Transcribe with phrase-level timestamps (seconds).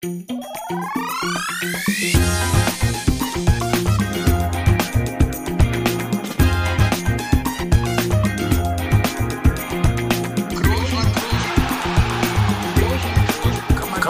[0.00, 0.14] Kann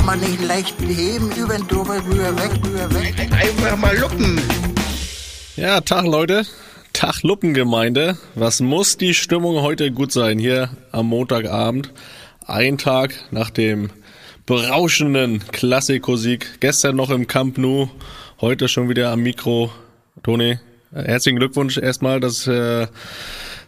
[0.05, 3.15] man nicht leicht heben, über den drüber, rüber, weg, rüber, weg.
[3.33, 4.39] Einfach mal luppen.
[5.57, 6.45] Ja, Tag Leute.
[6.93, 8.19] Tag Luppengemeinde.
[8.35, 11.95] Was muss die Stimmung heute gut sein hier am Montagabend?
[12.47, 13.89] Ein Tag nach dem
[14.49, 16.59] berauschenden Klassikosieg.
[16.61, 17.91] Gestern noch im Camp Nou,
[18.41, 19.71] heute schon wieder am Mikro.
[20.23, 20.59] Toni,
[20.91, 22.19] herzlichen Glückwunsch erstmal.
[22.19, 22.87] Das äh,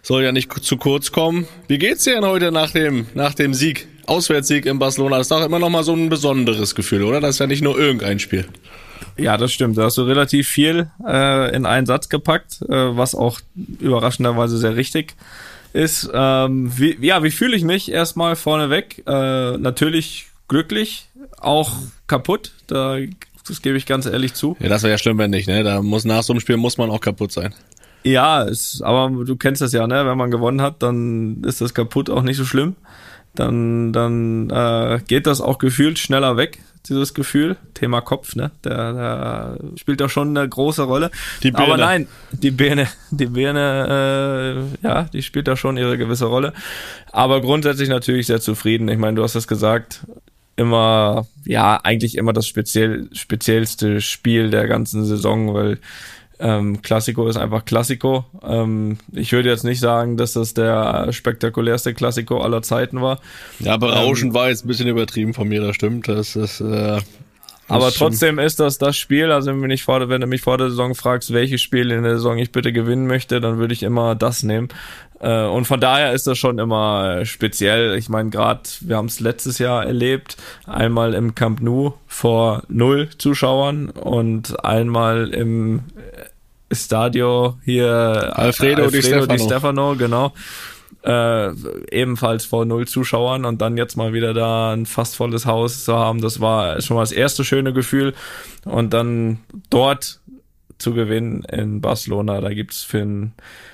[0.01, 1.47] soll ja nicht zu kurz kommen.
[1.69, 3.89] Wie geht's dir denn heute nach dem, nach dem Sieg?
[4.07, 5.19] Auswärtssieg in Barcelona.
[5.19, 7.21] Das ist doch immer noch mal so ein besonderes Gefühl, oder?
[7.21, 8.49] Das ist ja nicht nur irgendein Spiel.
[9.19, 9.77] Ja, das stimmt.
[9.77, 13.41] Da hast du relativ viel äh, in einen Satz gepackt, äh, was auch
[13.81, 15.15] überraschenderweise sehr richtig
[15.75, 16.11] ist.
[16.13, 19.03] Ähm, wie, ja, wie fühle ich mich erstmal vorneweg?
[19.07, 21.73] Äh, natürlich glücklich, auch
[22.07, 22.53] kaputt.
[22.67, 22.99] Da,
[23.49, 24.57] das gebe ich ganz ehrlich zu.
[24.61, 25.63] Ja, das wäre ja schlimm, wenn nicht, ne?
[25.63, 27.55] Da muss nach so einem Spiel muss man auch kaputt sein.
[28.03, 30.05] Ja, ist, aber du kennst das ja, ne?
[30.05, 32.77] Wenn man gewonnen hat, dann ist das kaputt auch nicht so schlimm.
[33.35, 37.57] Dann, dann äh, geht das auch gefühlt schneller weg, dieses Gefühl.
[37.75, 38.51] Thema Kopf, ne?
[38.65, 41.13] Der, der spielt doch schon eine große Rolle.
[41.45, 41.65] Die Birne.
[41.65, 46.53] Aber nein, die Birne, die Birne, äh, ja, die spielt da schon ihre gewisse Rolle.
[47.13, 48.89] Aber grundsätzlich natürlich sehr zufrieden.
[48.89, 50.01] Ich meine, du hast es gesagt,
[50.61, 55.79] immer, ja, eigentlich immer das speziell, speziellste Spiel der ganzen Saison, weil
[56.39, 58.27] ähm, Klassiko ist einfach Klassiko.
[58.43, 63.21] Ähm, ich würde jetzt nicht sagen, dass das der spektakulärste Klassiko aller Zeiten war.
[63.59, 66.09] Ja, berauschend ähm, war jetzt ein bisschen übertrieben von mir, das stimmt.
[66.09, 66.99] Das ist, äh,
[67.71, 70.71] aber trotzdem ist das das Spiel, also wenn, ich vor, wenn du mich vor der
[70.71, 74.15] Saison fragst, welches Spiel in der Saison ich bitte gewinnen möchte, dann würde ich immer
[74.15, 74.69] das nehmen.
[75.21, 77.97] Äh, und von daher ist das schon immer speziell.
[77.97, 80.37] Ich meine, gerade, wir haben es letztes Jahr erlebt,
[80.67, 85.85] einmal im Camp Nou vor null Zuschauern und einmal im
[86.73, 89.27] Stadio hier Alfredo, Alfredo Di Stefano.
[89.27, 90.33] Di Stefano, genau.
[91.03, 91.51] Äh,
[91.91, 95.95] ebenfalls vor null Zuschauern und dann jetzt mal wieder da ein fast volles Haus zu
[95.97, 98.13] haben, das war schon mal das erste schöne Gefühl.
[98.67, 99.41] Und dann
[99.71, 100.21] dort
[100.77, 103.33] zu gewinnen in Barcelona, da gibt's für, ein,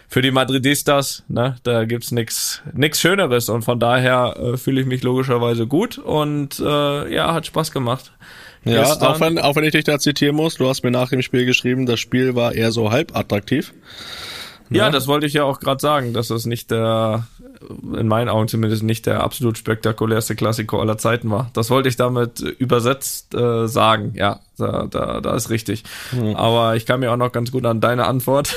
[0.09, 4.87] für die Madridistas, ne, da gibt's nix nix Schöneres und von daher äh, fühle ich
[4.87, 8.13] mich logischerweise gut und äh, ja, hat Spaß gemacht.
[8.65, 11.09] Ja, Gestern- auch wenn, auch wenn ich dich da zitieren muss, du hast mir nach
[11.11, 13.73] dem Spiel geschrieben, das Spiel war eher so halb attraktiv.
[14.71, 17.27] Ja, das wollte ich ja auch gerade sagen, dass das nicht der,
[17.97, 21.50] in meinen Augen zumindest nicht der absolut spektakulärste Klassiker aller Zeiten war.
[21.53, 24.12] Das wollte ich damit übersetzt äh, sagen.
[24.15, 25.84] Ja, da, da, da ist richtig.
[26.34, 28.56] Aber ich kann mir auch noch ganz gut an deine Antwort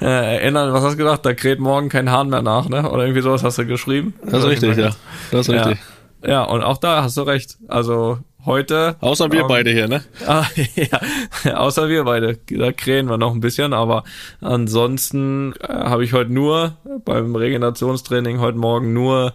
[0.00, 0.72] äh, erinnern.
[0.72, 1.26] Was hast du gesagt?
[1.26, 2.90] Da kräht morgen kein Hahn mehr nach, ne?
[2.90, 4.14] Oder irgendwie sowas hast du geschrieben?
[4.24, 4.90] Das ist richtig, ja.
[5.30, 5.64] Das ist Ja.
[5.64, 5.84] richtig.
[6.26, 7.58] Ja, und auch da hast du recht.
[7.68, 8.96] Also heute.
[9.00, 10.04] Außer wir ähm, beide hier, ne?
[10.26, 12.38] Ah, ja, außer wir beide.
[12.50, 14.04] Da krähen wir noch ein bisschen, aber
[14.40, 19.34] ansonsten äh, habe ich heute nur beim Regenerationstraining heute Morgen nur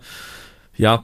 [0.76, 1.04] ja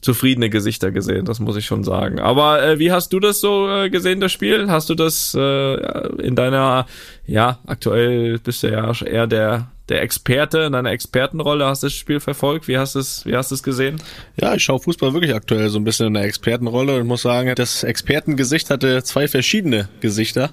[0.00, 2.20] zufriedene Gesichter gesehen, das muss ich schon sagen.
[2.20, 4.70] Aber äh, wie hast du das so äh, gesehen, das Spiel?
[4.70, 5.74] Hast du das äh,
[6.22, 6.86] in deiner,
[7.26, 11.94] ja, aktuell bist du ja eher der der Experte in deiner Expertenrolle, hast du das
[11.94, 12.66] Spiel verfolgt?
[12.68, 14.00] Wie hast du es, wie hast du es gesehen?
[14.40, 17.54] Ja, ich schaue Fußball wirklich aktuell so ein bisschen in der Expertenrolle und muss sagen,
[17.54, 20.52] das Expertengesicht hatte zwei verschiedene Gesichter.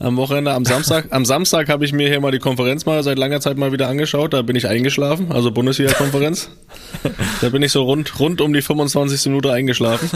[0.00, 3.18] Am Wochenende, am Samstag, am Samstag habe ich mir hier mal die Konferenz mal seit
[3.18, 4.32] langer Zeit mal wieder angeschaut.
[4.32, 6.50] Da bin ich eingeschlafen, also Bundesliga-Konferenz.
[7.40, 9.26] da bin ich so rund, rund um die 25.
[9.26, 10.10] Minute eingeschlafen.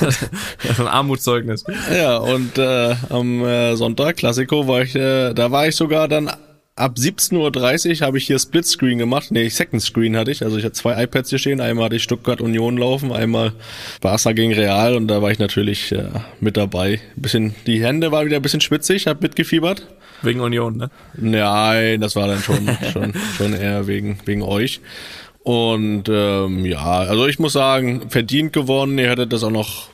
[0.00, 0.22] Das
[0.70, 1.64] ist ein Armutszeugnis.
[1.94, 6.30] Ja, und äh, am äh, Sonntag, Klassiko, war ich, äh, da war ich sogar dann
[6.78, 9.30] ab 17.30 Uhr habe ich hier Splitscreen gemacht.
[9.30, 10.42] Nee, Second Screen hatte ich.
[10.42, 11.60] Also ich hatte zwei iPads hier stehen.
[11.60, 13.52] Einmal hatte ich Stuttgart Union laufen, einmal
[14.00, 16.08] Barca gegen Real und da war ich natürlich äh,
[16.40, 17.00] mit dabei.
[17.16, 19.86] Bisschen, die Hände waren wieder ein bisschen schwitzig, hab mitgefiebert.
[20.22, 20.90] Wegen Union, ne?
[21.16, 24.80] Nein, das war dann schon, schon, schon eher wegen, wegen euch.
[25.42, 28.98] Und ähm, ja, also ich muss sagen, verdient gewonnen.
[28.98, 29.88] Ihr hättet das auch noch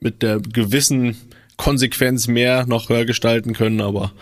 [0.00, 1.16] mit der gewissen
[1.56, 4.12] Konsequenz mehr noch höher gestalten können, aber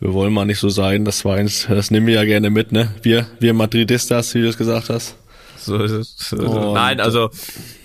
[0.00, 1.04] wir wollen mal nicht so sein.
[1.04, 2.94] Das war eins, das nehmen wir ja gerne mit, ne?
[3.02, 5.16] Wir, wir Madridistas, wie du es gesagt hast.
[5.56, 6.32] So ist es.
[6.32, 7.30] Und- Nein, also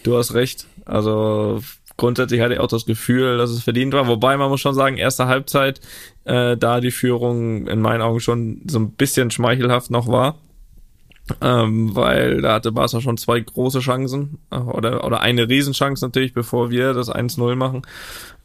[0.03, 0.65] du hast recht.
[0.85, 1.61] Also
[1.97, 4.07] grundsätzlich hatte ich auch das Gefühl, dass es verdient war.
[4.07, 5.81] Wobei man muss schon sagen, erste Halbzeit,
[6.23, 10.35] äh, da die Führung in meinen Augen schon so ein bisschen schmeichelhaft noch war.
[11.41, 16.33] Ähm, weil da hatte Barca schon zwei große Chancen äh, oder, oder eine Riesenchance natürlich,
[16.33, 17.81] bevor wir das 1-0 machen.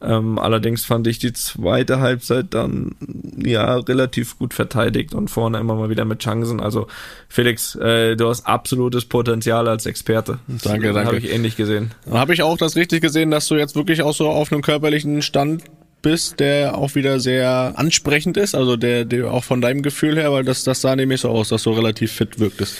[0.02, 2.96] Ähm, allerdings fand ich die zweite Halbzeit dann
[3.36, 6.58] ja relativ gut verteidigt und vorne immer mal wieder mit Chancen.
[6.58, 6.86] Also
[7.28, 10.38] Felix, äh, du hast absolutes Potenzial als Experte.
[10.46, 11.06] Danke, danke.
[11.06, 11.90] Habe ich ähnlich gesehen.
[12.10, 15.20] Habe ich auch das richtig gesehen, dass du jetzt wirklich auch so auf einem körperlichen
[15.20, 15.64] Stand
[16.02, 20.32] bist, der auch wieder sehr ansprechend ist, also der, der auch von deinem Gefühl her,
[20.32, 22.78] weil das, das sah nämlich so aus, dass du relativ fit wirktest.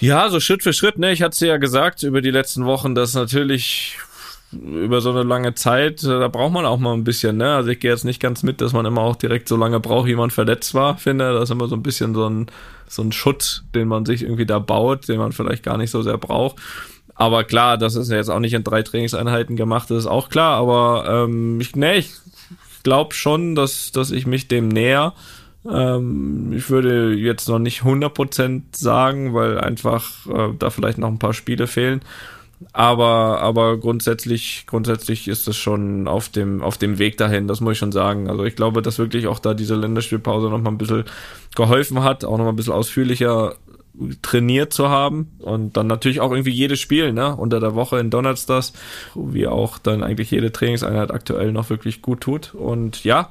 [0.00, 1.12] Ja, so Schritt für Schritt, ne?
[1.12, 3.98] Ich hatte ja gesagt über die letzten Wochen, dass natürlich
[4.52, 7.54] über so eine lange Zeit, da braucht man auch mal ein bisschen, ne?
[7.54, 10.06] Also ich gehe jetzt nicht ganz mit, dass man immer auch direkt so lange braucht,
[10.06, 11.32] wie man verletzt war, finde.
[11.32, 12.46] Das ist immer so ein bisschen so ein,
[12.88, 16.02] so ein Schutz, den man sich irgendwie da baut, den man vielleicht gar nicht so
[16.02, 16.56] sehr braucht.
[17.14, 20.28] Aber klar, das ist ja jetzt auch nicht in drei Trainingseinheiten gemacht, das ist auch
[20.28, 22.10] klar, aber ähm, ich, ne, ich
[22.82, 25.12] glaube schon, dass, dass ich mich dem näher.
[25.70, 31.18] Ähm, ich würde jetzt noch nicht 100% sagen, weil einfach äh, da vielleicht noch ein
[31.18, 32.00] paar Spiele fehlen.
[32.72, 37.72] Aber, aber grundsätzlich, grundsätzlich ist es schon auf dem, auf dem Weg dahin, das muss
[37.72, 38.30] ich schon sagen.
[38.30, 41.04] Also ich glaube, dass wirklich auch da diese Länderspielpause noch mal ein bisschen
[41.56, 43.56] geholfen hat, auch noch mal ein bisschen ausführlicher
[44.22, 48.10] trainiert zu haben und dann natürlich auch irgendwie jedes Spiel, ne, unter der Woche in
[48.10, 48.72] Donnerstags,
[49.14, 53.30] wie auch dann eigentlich jede Trainingseinheit aktuell noch wirklich gut tut und ja,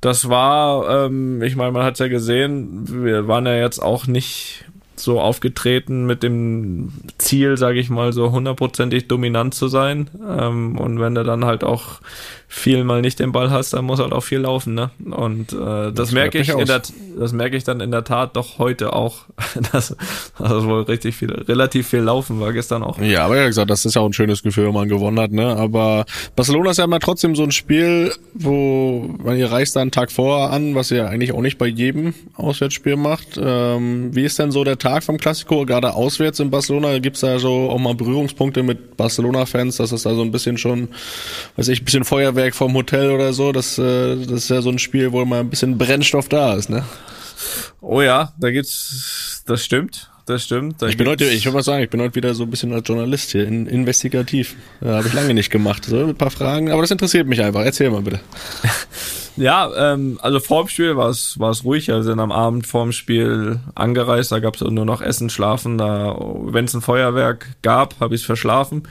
[0.00, 4.66] das war, ähm, ich meine, man hat ja gesehen, wir waren ja jetzt auch nicht
[4.96, 10.10] so aufgetreten mit dem Ziel, sage ich mal, so hundertprozentig dominant zu sein.
[10.26, 12.00] Ähm, und wenn du dann halt auch
[12.54, 14.90] viel mal nicht den Ball hast, dann muss halt auch viel laufen, ne?
[15.10, 16.82] Und äh, das, das merke ich in der,
[17.18, 19.24] das merke ich dann in der Tat doch heute auch,
[19.72, 19.96] dass
[20.38, 23.00] das wohl richtig viel, relativ viel laufen war gestern auch.
[23.00, 25.32] Ja, aber ja gesagt, das ist ja auch ein schönes Gefühl, wenn man gewonnen hat,
[25.32, 25.56] ne?
[25.56, 26.04] Aber
[26.36, 30.12] Barcelona ist ja immer trotzdem so ein Spiel, wo man ihr reist da einen Tag
[30.12, 33.36] vorher an, was ihr eigentlich auch nicht bei jedem Auswärtsspiel macht.
[33.36, 37.00] Ähm, wie ist denn so der Tag vom Klassiko, gerade auswärts in Barcelona?
[37.00, 40.88] Gibt's da so auch mal Berührungspunkte mit Barcelona-Fans, dass es da so ein bisschen schon,
[41.56, 44.60] weiß ich, ein bisschen Feuerwehr Feuerwerk vom Hotel oder so, das, äh, das ist ja
[44.60, 46.84] so ein Spiel, wo immer ein bisschen Brennstoff da ist, ne?
[47.80, 50.10] Oh ja, da gibt's, das stimmt.
[50.26, 50.80] Das stimmt.
[50.80, 52.72] Da ich bin heute, ich würde mal sagen, ich bin heute wieder so ein bisschen
[52.72, 54.56] als Journalist hier, in, investigativ.
[54.80, 55.84] Ja, Habe ich lange nicht gemacht.
[55.84, 57.60] So, ein paar Fragen, aber das interessiert mich einfach.
[57.60, 58.20] Erzähl mal bitte.
[59.36, 61.92] ja, ähm, also vorm Spiel war es war es ruhig.
[61.92, 64.32] Also sind am Abend vorm Spiel angereist.
[64.32, 65.76] Da gab es nur noch Essen, Schlafen.
[65.76, 68.88] Da, wenn es ein Feuerwerk gab, habe ich es verschlafen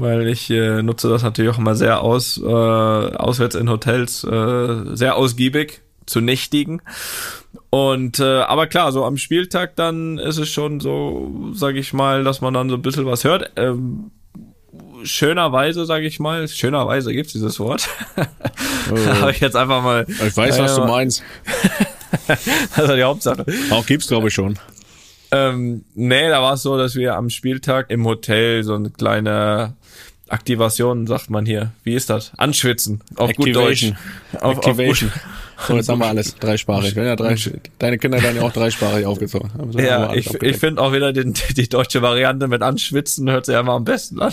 [0.00, 4.96] weil ich äh, nutze das natürlich auch immer sehr aus, äh, auswärts in Hotels, äh,
[4.96, 6.82] sehr ausgiebig zu nächtigen.
[7.70, 12.24] Und äh, aber klar, so am Spieltag dann ist es schon so, sage ich mal,
[12.24, 13.52] dass man dann so ein bisschen was hört.
[13.56, 14.10] Ähm,
[15.02, 17.88] schönerweise, sage ich mal, schönerweise gibt's dieses Wort.
[18.90, 18.96] Oh.
[19.20, 20.06] habe ich jetzt einfach mal.
[20.08, 21.22] Ich weiß, was du meinst.
[22.26, 23.46] das ist die Hauptsache.
[23.70, 24.58] Auch gibt's glaube ich schon.
[25.32, 29.74] Ähm, nee, da war es so, dass wir am Spieltag im Hotel so eine kleine
[30.28, 31.72] Aktivation, sagt man hier.
[31.82, 32.32] Wie ist das?
[32.36, 33.00] Anschwitzen.
[33.16, 33.90] Auf Activation.
[33.92, 34.42] gut Deutsch.
[34.42, 35.10] Auf, Activation.
[35.10, 36.96] Auf so, jetzt haben wir alles dreisprachig.
[36.96, 37.36] Wenn ja drei,
[37.78, 39.50] deine Kinder werden ja auch dreisprachig aufgezogen.
[39.70, 43.52] So ja, ich, ich finde auch wieder den, die deutsche Variante mit Anschwitzen hört sich
[43.52, 44.32] ja immer am besten an.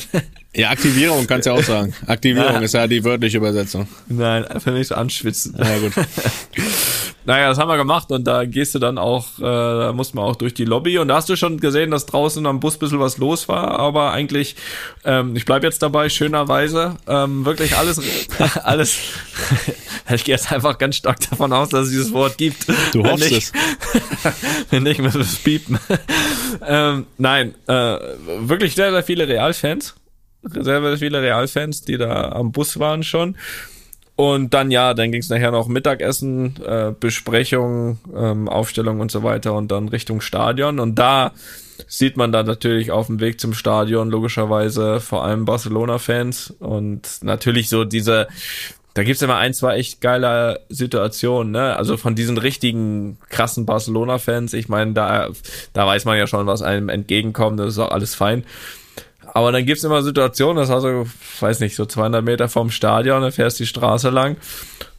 [0.58, 1.94] Ja, Aktivierung kannst du ja auch sagen.
[2.08, 2.60] Aktivierung ja.
[2.62, 3.88] ist ja die wörtliche Übersetzung.
[4.08, 5.56] Nein, für mich so anschwitzen.
[5.56, 5.94] Ja, gut.
[7.26, 10.26] naja, das haben wir gemacht und da gehst du dann auch, äh, da musst man
[10.26, 13.00] auch durch die Lobby und da hast du schon gesehen, dass draußen am Bus bisschen
[13.00, 14.56] was los war, aber eigentlich,
[15.06, 18.02] ähm, ich bleib jetzt dabei, schönerweise, ähm, wirklich alles,
[18.64, 18.98] alles,
[20.12, 22.66] ich gehe jetzt einfach ganz stark davon aus, dass es dieses Wort gibt.
[22.94, 24.34] Du hoffst nicht, es.
[24.72, 25.78] wenn nicht, müssen wir es piepen.
[26.66, 28.00] ähm, nein, äh,
[28.40, 29.94] wirklich sehr, sehr viele Realfans
[30.44, 33.36] sehr, viele Realfans, die da am Bus waren schon.
[34.16, 39.22] Und dann ja, dann ging es nachher noch Mittagessen, äh, Besprechung, ähm, Aufstellung und so
[39.22, 40.80] weiter und dann Richtung Stadion.
[40.80, 41.34] Und da
[41.88, 47.70] sieht man dann natürlich auf dem Weg zum Stadion logischerweise vor allem Barcelona-Fans und natürlich
[47.70, 48.28] so diese,
[48.96, 51.76] da gibt's immer ein, zwei echt geile Situationen, ne?
[51.76, 55.30] Also von diesen richtigen krassen Barcelona-Fans, ich meine, da,
[55.74, 58.44] da weiß man ja schon, was einem entgegenkommt, das ist auch alles fein.
[59.34, 61.06] Aber dann gibt's immer Situationen, das hast du,
[61.40, 64.38] weiß nicht, so 200 Meter vom Stadion, dann fährst die Straße lang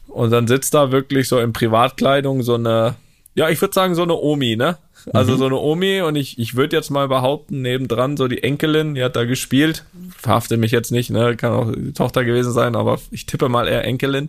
[0.07, 2.95] und dann sitzt da wirklich so in Privatkleidung so eine,
[3.35, 4.77] ja, ich würde sagen so eine Omi, ne?
[5.13, 5.37] Also mhm.
[5.37, 9.03] so eine Omi und ich, ich würde jetzt mal behaupten, nebendran so die Enkelin, die
[9.03, 9.85] hat da gespielt,
[10.17, 13.67] verhafte mich jetzt nicht, ne, kann auch die Tochter gewesen sein, aber ich tippe mal
[13.67, 14.27] eher Enkelin.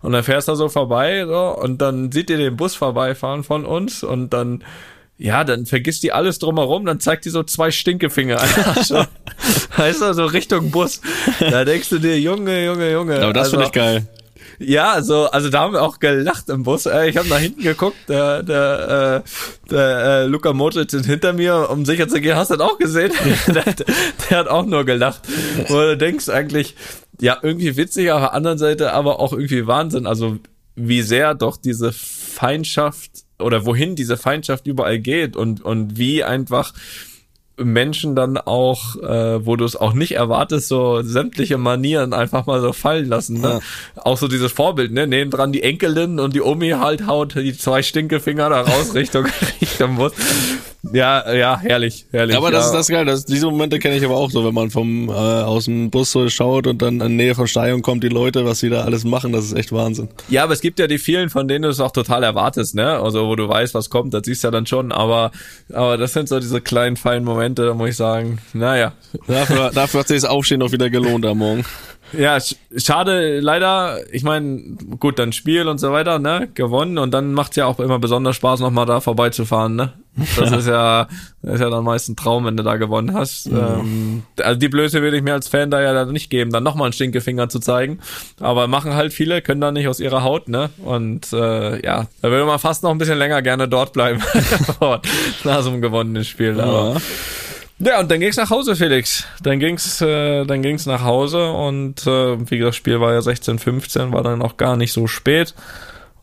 [0.00, 3.66] Und dann fährst du so vorbei so, und dann sieht ihr den Bus vorbeifahren von
[3.66, 4.64] uns und dann
[5.18, 8.38] ja, dann vergisst die alles drumherum, dann zeigt die so zwei Stinkefinger.
[8.82, 9.04] so,
[9.76, 11.00] weißt du, so Richtung Bus.
[11.40, 13.20] Da denkst du dir, Junge, Junge, Junge.
[13.20, 14.08] Aber das also, finde ich geil.
[14.60, 16.86] Ja, so, also da haben wir auch gelacht im Bus.
[16.86, 21.32] Äh, Ich habe nach hinten geguckt, der, der, äh, der äh, Luka Modric ist hinter
[21.32, 22.36] mir, um sicher zu gehen.
[22.36, 23.12] Hast du das auch gesehen?
[23.46, 25.22] der, der hat auch nur gelacht.
[25.68, 26.74] Wo du denkst eigentlich,
[27.20, 30.06] ja, irgendwie witzig, auf der anderen Seite aber auch irgendwie Wahnsinn.
[30.06, 30.38] Also
[30.74, 36.72] wie sehr doch diese Feindschaft oder wohin diese Feindschaft überall geht und, und wie einfach
[37.58, 42.60] Menschen dann auch, äh, wo du es auch nicht erwartest, so sämtliche Manieren einfach mal
[42.60, 43.40] so fallen lassen.
[43.40, 43.60] Ne?
[43.96, 44.02] Ja.
[44.02, 45.06] Auch so dieses Vorbild, ne?
[45.06, 49.26] Neben dran die Enkelin und die Omi halt haut die zwei Stinkefinger da raus Richtung
[49.60, 50.12] Richtung Bus.
[50.92, 52.36] Ja, ja, herrlich, herrlich.
[52.36, 52.66] Aber das ja.
[52.68, 53.04] ist das geil.
[53.04, 56.12] Das, diese Momente kenne ich aber auch so, wenn man vom äh, aus dem Bus
[56.12, 59.04] so schaut und dann in Nähe von Stadion kommt die Leute, was sie da alles
[59.04, 60.08] machen, das ist echt Wahnsinn.
[60.28, 62.98] Ja, aber es gibt ja die vielen, von denen du es auch total erwartest, ne?
[63.00, 64.92] Also wo du weißt, was kommt, das siehst du ja dann schon.
[64.92, 65.32] Aber
[65.72, 68.92] aber das sind so diese kleinen feinen Momente, da muss ich sagen, naja,
[69.26, 71.64] Dafür, dafür hat sich das Aufstehen auch wieder gelohnt am Morgen.
[72.12, 74.60] Ja, sch schade, leider, ich meine,
[74.98, 78.36] gut, dann Spiel und so weiter, ne, gewonnen und dann macht's ja auch immer besonders
[78.36, 79.92] Spaß, nochmal da vorbeizufahren, ne.
[80.36, 81.06] Das ist ja,
[81.42, 83.46] das ist ja dann meist ein Traum, wenn du da gewonnen hast.
[83.46, 86.64] Ähm, also die Blöße würde ich mir als Fan da ja dann nicht geben, dann
[86.64, 88.00] nochmal einen Stinkefinger zu zeigen.
[88.40, 90.70] Aber machen halt viele, können da nicht aus ihrer Haut, ne.
[90.84, 94.20] Und äh, ja, da würde man fast noch ein bisschen länger gerne dort bleiben,
[95.44, 96.60] nach so einem gewonnenen Spiel.
[96.60, 97.00] Aber Ja.
[97.78, 99.24] Ja, und dann ging's nach Hause, Felix.
[99.42, 103.22] Dann ging's, äh, dann ging's nach Hause und äh, wie gesagt, das Spiel war ja
[103.22, 105.54] 16, 15, war dann auch gar nicht so spät.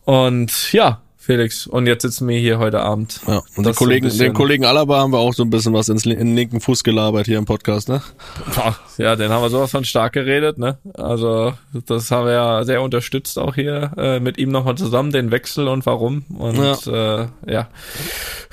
[0.04, 3.20] Und ja, Felix, und jetzt sitzen wir hier heute Abend.
[3.26, 5.88] Ja, und den Kollegen, so den Kollegen Alaba haben wir auch so ein bisschen was
[5.88, 8.00] ins, in den linken Fuß gelabert hier im Podcast, ne?
[8.96, 10.78] Ja, den haben wir sowas von stark geredet, ne?
[10.94, 11.52] Also,
[11.86, 15.66] das haben wir ja sehr unterstützt auch hier äh, mit ihm nochmal zusammen, den Wechsel
[15.66, 16.24] und warum.
[16.38, 17.22] Und ja.
[17.22, 17.68] Äh, ja,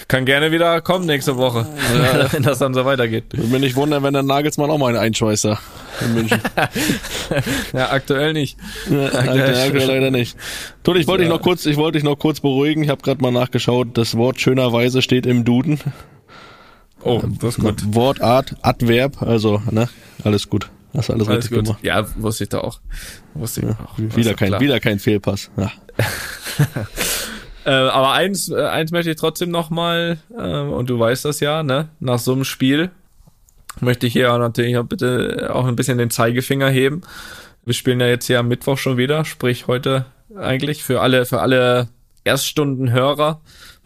[0.08, 1.68] kann gerne wieder kommen nächste Woche,
[2.32, 3.26] wenn das dann so weitergeht.
[3.34, 5.60] Würde mich nicht wundern, wenn der Nagelsmann auch mal einen einschweißt da
[6.02, 6.40] in München.
[7.74, 8.58] Ja, aktuell nicht.
[8.90, 10.38] Ja, aktuell, aktuell leider nicht.
[10.84, 12.84] Tut, ich wollte dich noch kurz, ich wollte dich noch kurz beruhigen.
[12.84, 13.90] Ich habe gerade mal nachgeschaut.
[13.98, 15.80] Das Wort schönerweise steht im Duden.
[17.02, 17.84] Oh, das ist gut.
[17.96, 19.90] Wortart, Adverb, also ne,
[20.24, 20.70] alles gut.
[20.96, 21.66] Hast alles, Alles richtig gut.
[21.66, 21.84] gemacht.
[21.84, 22.80] Ja, wusste ich da auch.
[23.34, 23.98] Wusste ich auch.
[23.98, 24.62] War Wieder kein, klar.
[24.62, 25.50] wieder kein Fehlpass.
[25.58, 25.72] Ja.
[27.66, 31.64] Äh, aber eins, eins möchte ich trotzdem noch mal, äh, und du weißt das ja,
[31.64, 31.88] ne?
[32.02, 32.92] Nach so einem Spiel
[33.82, 37.02] möchte ich hier natürlich auch bitte auch ein bisschen den Zeigefinger heben.
[37.66, 41.42] Wir spielen ja jetzt hier am Mittwoch schon wieder, sprich heute eigentlich für alle, für
[41.42, 41.90] alle
[42.24, 43.42] Erststundenhörer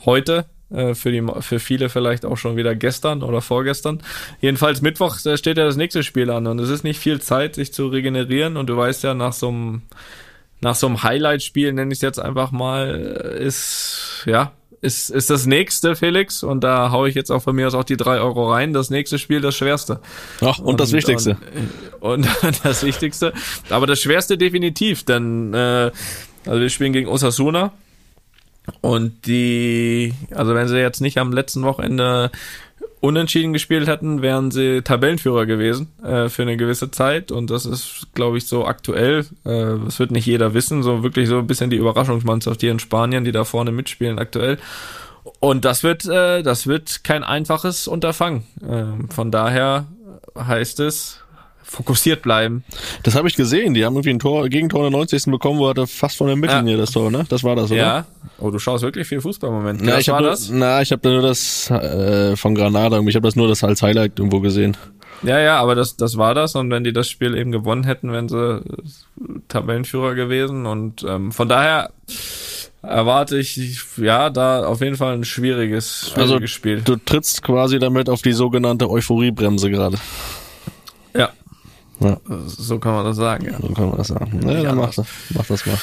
[0.05, 0.45] heute.
[0.69, 4.01] äh, Für, die, für viele vielleicht auch schon wieder gestern oder vorgestern.
[4.41, 7.71] Jedenfalls Mittwoch steht ja das nächste Spiel an und es ist nicht viel Zeit, sich
[7.73, 8.57] zu regenerieren.
[8.57, 9.81] Und du weißt ja, nach so einem
[10.59, 12.89] nach so einem Highlight-Spiel, nenne ich es jetzt einfach mal,
[13.39, 17.67] ist, ja, ist, ist das nächste, Felix, und da hau ich jetzt auch von mir
[17.67, 19.99] aus auch die drei Euro rein, das nächste Spiel das schwerste.
[20.41, 21.37] Ach, und, das Wichtigste.
[21.99, 23.33] Und, und das Wichtigste.
[23.69, 25.91] Aber das Schwerste definitiv, denn äh,
[26.45, 27.73] also wir spielen gegen Osasuna
[28.81, 32.31] und die, also wenn sie jetzt nicht am letzten Wochenende
[32.99, 38.07] unentschieden gespielt hätten, wären sie Tabellenführer gewesen äh, für eine gewisse Zeit und das ist,
[38.13, 39.25] glaube ich, so aktuell.
[39.45, 42.79] Äh, das wird nicht jeder wissen, so wirklich so ein bisschen die Überraschungsmannschaft hier in
[42.79, 44.57] Spanien, die da vorne mitspielen aktuell.
[45.39, 48.43] Und das wird, äh, das wird kein einfaches Unterfangen.
[48.67, 49.85] Ähm, von daher
[50.37, 51.21] heißt es
[51.67, 52.63] fokussiert bleiben.
[53.03, 53.73] Das habe ich gesehen.
[53.73, 55.25] Die haben irgendwie ein Tor, Gegentor in der 90.
[55.25, 57.25] bekommen, wo er fast von der Mittellinie das Tor, ne?
[57.29, 57.79] Das war das, oder?
[57.79, 58.05] Ja.
[58.39, 59.81] Oh, du schaust wirklich viel Fußball im Moment.
[59.83, 60.49] Na, ich war nur, das?
[60.49, 62.99] na, ich habe da nur das äh, von Granada.
[63.01, 64.77] Ich habe das nur das als Highlight irgendwo gesehen.
[65.23, 66.55] Ja, ja, aber das, das war das.
[66.55, 68.61] Und wenn die das Spiel eben gewonnen hätten, wären sie
[69.47, 70.65] Tabellenführer gewesen.
[70.65, 71.91] Und ähm, von daher
[72.81, 76.81] erwarte ich, ja, da auf jeden Fall ein schwieriges, schwieriges Also Spiel.
[76.81, 79.97] du trittst quasi damit auf die sogenannte Euphoriebremse gerade.
[81.15, 81.31] Ja,
[81.99, 83.57] Ja, so kann man das sagen, ja.
[83.59, 84.39] so kann man das sagen.
[84.47, 85.77] Ja, dann mach, das- mach das mal.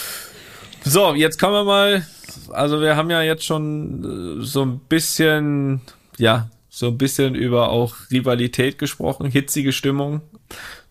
[0.85, 2.07] So, jetzt kommen wir mal,
[2.53, 5.81] also wir haben ja jetzt schon äh, so ein bisschen,
[6.19, 10.21] ja, so ein bisschen über auch Rivalität gesprochen, hitzige Stimmung.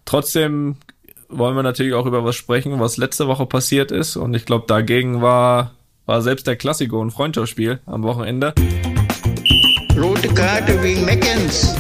[0.06, 0.77] Trotzdem
[1.30, 4.15] wollen wir natürlich auch über was sprechen, was letzte Woche passiert ist.
[4.15, 5.72] Und ich glaube, dagegen war,
[6.06, 8.53] war selbst der Klassiko ein Freundschaftsspiel am Wochenende.
[9.98, 11.75] Rote Karte wegen Meckens.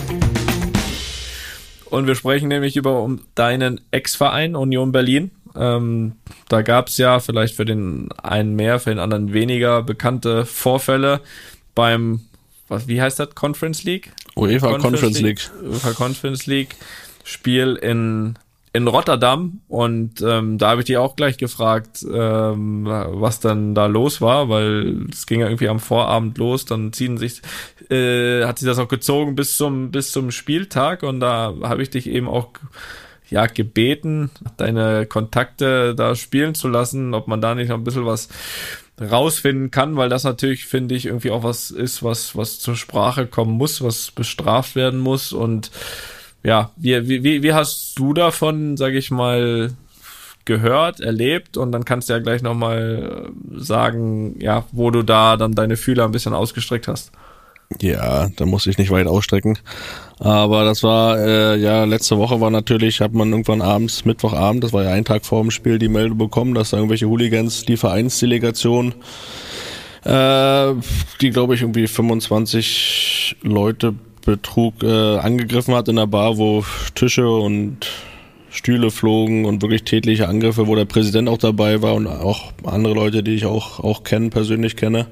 [1.93, 5.29] Und wir sprechen nämlich über um deinen Ex-Verein Union Berlin.
[5.55, 6.13] Ähm,
[6.49, 11.21] da gab's ja vielleicht für den einen mehr, für den anderen weniger bekannte Vorfälle
[11.75, 12.21] beim,
[12.67, 14.11] was, wie heißt das, Conference League?
[14.35, 15.51] UEFA Conference League.
[15.61, 16.75] UEFA Conference League
[17.25, 18.39] Spiel in
[18.73, 23.85] in Rotterdam und ähm, da habe ich dich auch gleich gefragt, ähm, was dann da
[23.85, 27.41] los war, weil es ging ja irgendwie am Vorabend los, dann ziehen sich,
[27.91, 31.91] äh, hat sich das auch gezogen bis zum bis zum Spieltag und da habe ich
[31.91, 32.49] dich eben auch
[33.29, 38.05] ja gebeten, deine Kontakte da spielen zu lassen, ob man da nicht noch ein bisschen
[38.05, 38.29] was
[39.01, 43.25] rausfinden kann, weil das natürlich, finde ich, irgendwie auch was ist, was, was zur Sprache
[43.27, 45.33] kommen muss, was bestraft werden muss.
[45.33, 45.71] Und
[46.43, 49.71] ja, wie, wie, wie hast du davon, sage ich mal,
[50.45, 55.53] gehört, erlebt und dann kannst du ja gleich nochmal sagen, ja, wo du da dann
[55.53, 57.11] deine Fühler ein bisschen ausgestreckt hast.
[57.81, 59.57] Ja, da muss ich nicht weit ausstrecken.
[60.19, 64.73] Aber das war, äh, ja, letzte Woche war natürlich, hat man irgendwann abends, Mittwochabend, das
[64.73, 67.77] war ja ein Tag vor dem Spiel, die Meldung bekommen, dass da irgendwelche Hooligans die
[67.77, 68.93] Vereinsdelegation,
[70.03, 70.73] äh,
[71.21, 73.95] die glaube ich irgendwie 25 Leute
[74.25, 76.63] Betrug äh, angegriffen hat in der Bar, wo
[76.95, 77.87] Tische und
[78.49, 82.93] Stühle flogen und wirklich tätliche Angriffe, wo der Präsident auch dabei war und auch andere
[82.93, 85.07] Leute, die ich auch, auch kenne, persönlich kenne.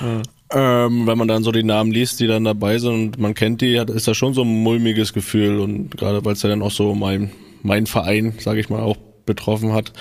[0.00, 0.22] Mhm.
[0.50, 3.60] Ähm, wenn man dann so die Namen liest, die dann dabei sind und man kennt
[3.60, 6.70] die, ist das schon so ein mulmiges Gefühl und gerade weil es ja dann auch
[6.70, 7.32] so mein,
[7.62, 8.96] mein Verein, sage ich mal, auch
[9.26, 9.92] betroffen hat,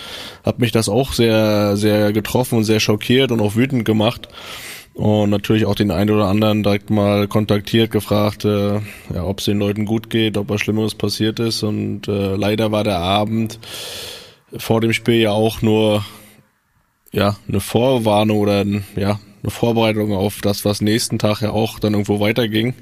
[0.43, 4.29] hat mich das auch sehr, sehr getroffen und sehr schockiert und auch wütend gemacht
[4.95, 8.75] und natürlich auch den einen oder anderen direkt mal kontaktiert, gefragt, äh,
[9.13, 12.71] ja, ob es den Leuten gut geht, ob was Schlimmeres passiert ist und äh, leider
[12.71, 13.59] war der Abend
[14.57, 16.05] vor dem Spiel ja auch nur
[17.11, 21.79] ja eine Vorwarnung oder ein, ja eine Vorbereitung auf das, was nächsten Tag ja auch
[21.79, 22.73] dann irgendwo weiterging.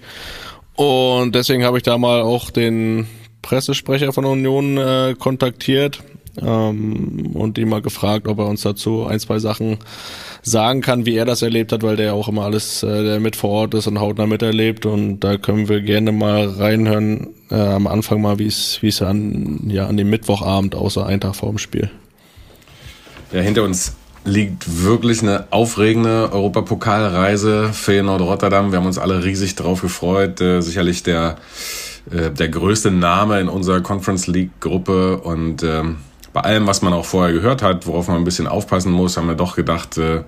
[0.76, 3.08] Und deswegen habe ich da mal auch den
[3.42, 6.04] Pressesprecher von Union äh, kontaktiert
[6.42, 9.80] ähm, und ihn mal gefragt, ob er uns dazu ein, zwei Sachen
[10.44, 13.20] sagen kann, wie er das erlebt hat, weil der ja auch immer alles, äh, der
[13.20, 17.56] mit vor Ort ist und hautnah miterlebt und da können wir gerne mal reinhören äh,
[17.56, 21.36] am Anfang mal, wie es wie es an ja an dem Mittwochabend außer ein Tag
[21.36, 21.90] vor dem Spiel.
[23.32, 23.96] Ja, hinter uns
[24.26, 28.72] liegt wirklich eine aufregende Europapokalreise Feyenoord-Rotterdam.
[28.72, 30.40] Wir haben uns alle riesig drauf gefreut.
[30.40, 31.38] Äh, sicherlich der,
[32.12, 35.98] äh, der größte Name in unserer Conference League-Gruppe und ähm,
[36.34, 39.28] bei allem, was man auch vorher gehört hat, worauf man ein bisschen aufpassen muss, haben
[39.28, 40.24] wir doch gedacht, äh,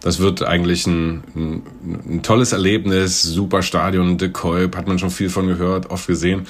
[0.00, 1.62] das wird eigentlich ein, ein,
[2.06, 3.22] ein tolles Erlebnis.
[3.22, 6.46] Super Stadion, De Kuip, hat man schon viel von gehört, oft gesehen.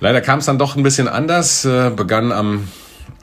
[0.00, 2.68] Leider kam es dann doch ein bisschen anders, äh, begann am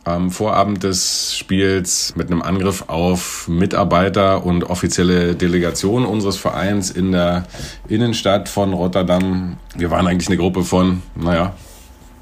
[0.06, 7.12] am Vorabend des Spiels mit einem Angriff auf Mitarbeiter und offizielle Delegationen unseres Vereins in
[7.12, 7.46] der
[7.88, 9.58] Innenstadt von Rotterdam.
[9.76, 11.54] Wir waren eigentlich eine Gruppe von, naja,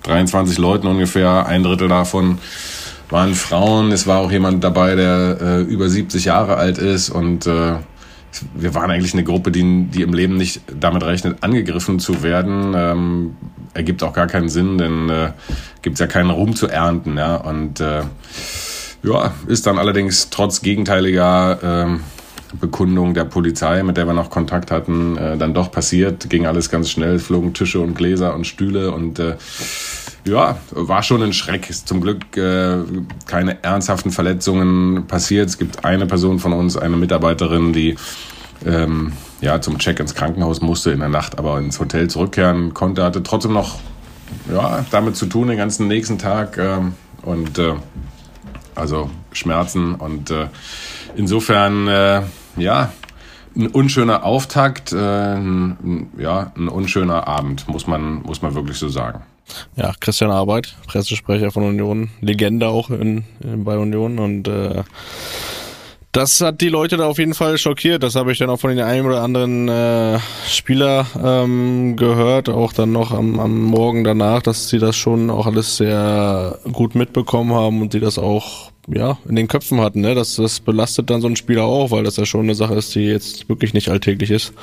[0.08, 1.46] 23 Leuten ungefähr.
[1.46, 2.40] Ein Drittel davon
[3.10, 3.92] waren Frauen.
[3.92, 7.74] Es war auch jemand dabei, der äh, über 70 Jahre alt ist und äh,
[8.54, 12.74] wir waren eigentlich eine Gruppe, die, die im Leben nicht damit rechnet, angegriffen zu werden.
[12.76, 13.36] Ähm,
[13.74, 15.32] ergibt auch gar keinen Sinn, denn äh,
[15.82, 17.17] gibt ja keinen Ruhm zu ernten.
[17.17, 17.36] Ja?
[17.38, 18.02] Und äh,
[19.04, 22.00] ja, ist dann allerdings trotz gegenteiliger äh,
[22.60, 26.29] Bekundung der Polizei, mit der wir noch Kontakt hatten, äh, dann doch passiert.
[26.29, 29.36] Ging alles ganz schnell, flogen Tische und Gläser und Stühle und äh,
[30.25, 31.69] ja, war schon ein Schreck.
[31.69, 32.77] Ist zum Glück äh,
[33.25, 35.49] keine ernsthaften Verletzungen passiert.
[35.49, 37.95] Es gibt eine Person von uns, eine Mitarbeiterin, die
[38.65, 43.03] ähm, ja zum Check ins Krankenhaus musste in der Nacht, aber ins Hotel zurückkehren konnte,
[43.03, 43.79] hatte trotzdem noch
[44.51, 47.75] ja damit zu tun den ganzen nächsten Tag ähm, und äh,
[48.75, 50.47] also Schmerzen und äh,
[51.17, 52.21] insofern äh,
[52.58, 52.91] ja
[53.56, 58.88] ein unschöner Auftakt, äh, ein, ja ein unschöner Abend muss man muss man wirklich so
[58.88, 59.23] sagen.
[59.75, 64.84] Ja, Christian Arbeit, Pressesprecher von Union, Legende auch in, in bei Union und äh,
[66.12, 68.01] das hat die Leute da auf jeden Fall schockiert.
[68.01, 72.73] Das habe ich dann auch von den einen oder anderen äh, Spieler ähm, gehört, auch
[72.73, 77.53] dann noch am, am Morgen danach, dass sie das schon auch alles sehr gut mitbekommen
[77.53, 80.02] haben und sie das auch ja in den Köpfen hatten.
[80.02, 80.15] Ne?
[80.15, 82.95] Das, das belastet dann so einen Spieler auch, weil das ja schon eine Sache ist,
[82.95, 84.54] die jetzt wirklich nicht alltäglich ist.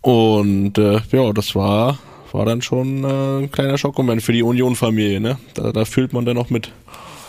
[0.00, 1.98] Und äh, ja, das war
[2.32, 5.20] war dann schon äh, ein kleiner Schockmoment für die Union-Familie.
[5.20, 5.38] Ne?
[5.54, 6.72] Da, da fühlt man dann auch mit.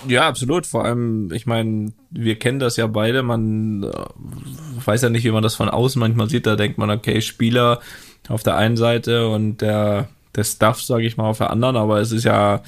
[0.08, 0.65] Ja, absolut.
[0.65, 3.23] Vor allem, ich meine, wir kennen das ja beide.
[3.23, 6.45] Man äh, weiß ja nicht, wie man das von außen manchmal sieht.
[6.45, 7.79] Da denkt man, okay, Spieler
[8.27, 11.75] auf der einen Seite und der, der Stuff, sage ich mal, auf der anderen.
[11.75, 12.62] Aber es ist ja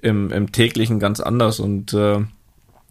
[0.00, 2.18] im, im täglichen ganz anders und äh,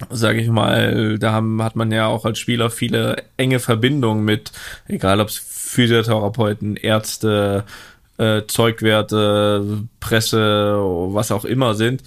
[0.10, 4.52] sage ich mal, da haben, hat man ja auch als Spieler viele enge Verbindungen mit,
[4.88, 7.64] egal ob es Physiotherapeuten, Ärzte,
[8.18, 10.76] äh, Zeugwerte, Presse,
[11.14, 12.04] was auch immer sind.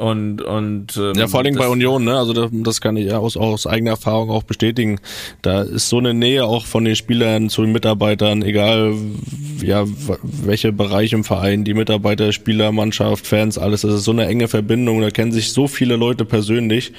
[0.00, 2.16] Und, und ähm, ja, vor allem bei Union, ne?
[2.16, 4.98] Also das, das kann ich ja aus, aus eigener Erfahrung auch bestätigen.
[5.42, 8.94] Da ist so eine Nähe auch von den Spielern zu den Mitarbeitern, egal
[9.60, 9.84] ja
[10.22, 13.82] welche Bereich im Verein, die Mitarbeiter, Spieler, Mannschaft, Fans, alles.
[13.82, 15.02] Das ist so eine enge Verbindung.
[15.02, 16.94] Da kennen sich so viele Leute persönlich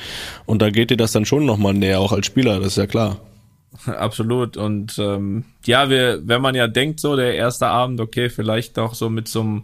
[0.45, 2.59] und da geht dir das dann schon nochmal näher, auch als Spieler.
[2.59, 3.17] Das ist ja klar.
[3.85, 4.57] Absolut.
[4.57, 8.93] Und ähm, ja, wir, wenn man ja denkt, so der erste Abend, okay, vielleicht auch
[8.93, 9.63] so mit so einem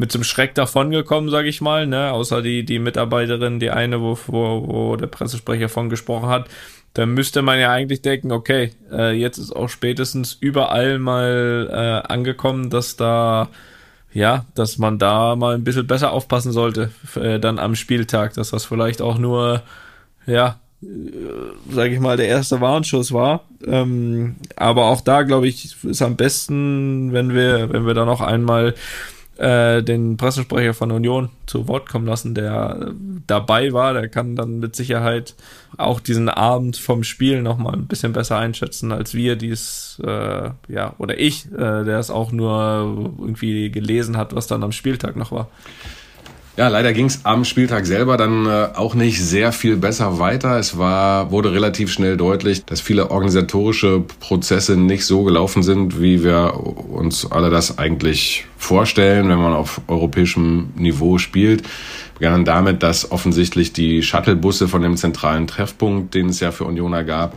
[0.00, 2.10] mit zum Schreck davongekommen, sage ich mal, ne?
[2.10, 6.48] Außer die, die Mitarbeiterin, die eine, wo, wo, wo der Pressesprecher von gesprochen hat.
[6.94, 12.12] Da müsste man ja eigentlich denken, okay, äh, jetzt ist auch spätestens überall mal äh,
[12.12, 13.48] angekommen, dass da
[14.14, 18.50] ja, dass man da mal ein bisschen besser aufpassen sollte, äh, dann am Spieltag, dass
[18.50, 19.62] das vielleicht auch nur,
[20.26, 20.86] ja, äh,
[21.70, 23.44] sage ich mal, der erste Warnschuss war.
[23.66, 28.22] Ähm, aber auch da, glaube ich, ist am besten, wenn wir, wenn wir da noch
[28.22, 28.74] einmal
[29.40, 32.92] äh, den Pressesprecher von Union zu Wort kommen lassen, der
[33.26, 33.94] dabei war.
[33.94, 35.34] Der kann dann mit Sicherheit
[35.78, 40.00] auch diesen Abend vom Spiel noch mal ein bisschen besser einschätzen als wir, die es
[40.04, 44.72] äh, ja oder ich, äh, der es auch nur irgendwie gelesen hat, was dann am
[44.72, 45.48] Spieltag noch war.
[46.56, 50.58] Ja, leider ging es am Spieltag selber dann äh, auch nicht sehr viel besser weiter.
[50.58, 56.24] Es war, wurde relativ schnell deutlich, dass viele organisatorische Prozesse nicht so gelaufen sind, wie
[56.24, 56.54] wir
[56.90, 61.62] uns alle das eigentlich vorstellen, wenn man auf europäischem Niveau spielt.
[62.18, 67.04] Begann damit, dass offensichtlich die Shuttlebusse von dem zentralen Treffpunkt, den es ja für Unioner
[67.04, 67.34] gab,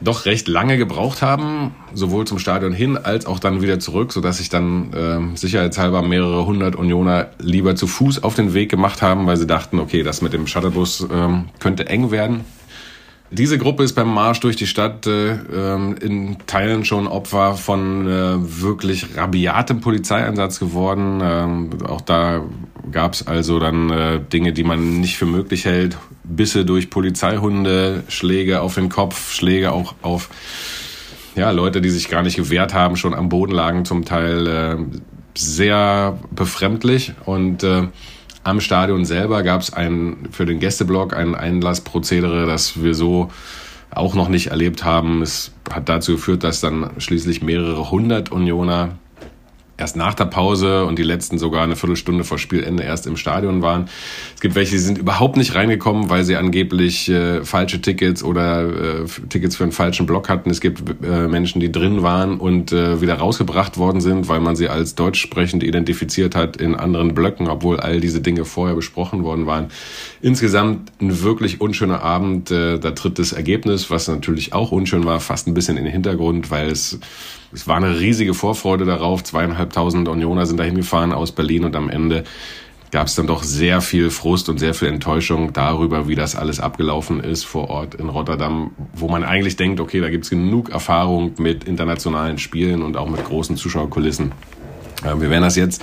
[0.00, 4.38] doch recht lange gebraucht haben, sowohl zum Stadion hin als auch dann wieder zurück, sodass
[4.38, 9.26] sich dann äh, sicherheitshalber mehrere hundert Unioner lieber zu Fuß auf den Weg gemacht haben,
[9.26, 12.44] weil sie dachten, okay, das mit dem Shuttlebus äh, könnte eng werden.
[13.34, 18.06] Diese Gruppe ist beim Marsch durch die Stadt äh, ähm, in Teilen schon Opfer von
[18.06, 21.20] äh, wirklich rabiatem Polizeieinsatz geworden.
[21.22, 22.42] Ähm, auch da
[22.90, 25.96] gab es also dann äh, Dinge, die man nicht für möglich hält.
[26.36, 30.28] Bisse durch Polizeihunde, Schläge auf den Kopf, Schläge auch auf
[31.34, 34.76] ja, Leute, die sich gar nicht gewehrt haben, schon am Boden lagen, zum Teil äh,
[35.36, 37.14] sehr befremdlich.
[37.24, 37.88] Und äh,
[38.44, 43.30] am Stadion selber gab es ein, für den Gästeblock ein Einlassprozedere, das wir so
[43.90, 45.22] auch noch nicht erlebt haben.
[45.22, 48.98] Es hat dazu geführt, dass dann schließlich mehrere hundert Unioner
[49.82, 53.62] erst nach der Pause und die letzten sogar eine Viertelstunde vor Spielende erst im Stadion
[53.62, 53.88] waren.
[54.34, 58.62] Es gibt welche, die sind überhaupt nicht reingekommen, weil sie angeblich äh, falsche Tickets oder
[58.62, 60.50] äh, Tickets für einen falschen Block hatten.
[60.50, 64.54] Es gibt äh, Menschen, die drin waren und äh, wieder rausgebracht worden sind, weil man
[64.54, 69.24] sie als deutsch sprechend identifiziert hat in anderen Blöcken, obwohl all diese Dinge vorher besprochen
[69.24, 69.66] worden waren.
[70.20, 72.52] Insgesamt ein wirklich unschöner Abend.
[72.52, 75.92] Äh, da tritt das Ergebnis, was natürlich auch unschön war, fast ein bisschen in den
[75.92, 77.00] Hintergrund, weil es
[77.52, 79.22] es war eine riesige Vorfreude darauf.
[79.24, 82.24] Zweieinhalbtausend Unioner sind dahin gefahren aus Berlin und am Ende
[82.90, 86.60] gab es dann doch sehr viel Frust und sehr viel Enttäuschung darüber, wie das alles
[86.60, 91.32] abgelaufen ist vor Ort in Rotterdam, wo man eigentlich denkt, okay, da gibt's genug Erfahrung
[91.38, 94.32] mit internationalen Spielen und auch mit großen Zuschauerkulissen.
[95.02, 95.82] Wir werden das jetzt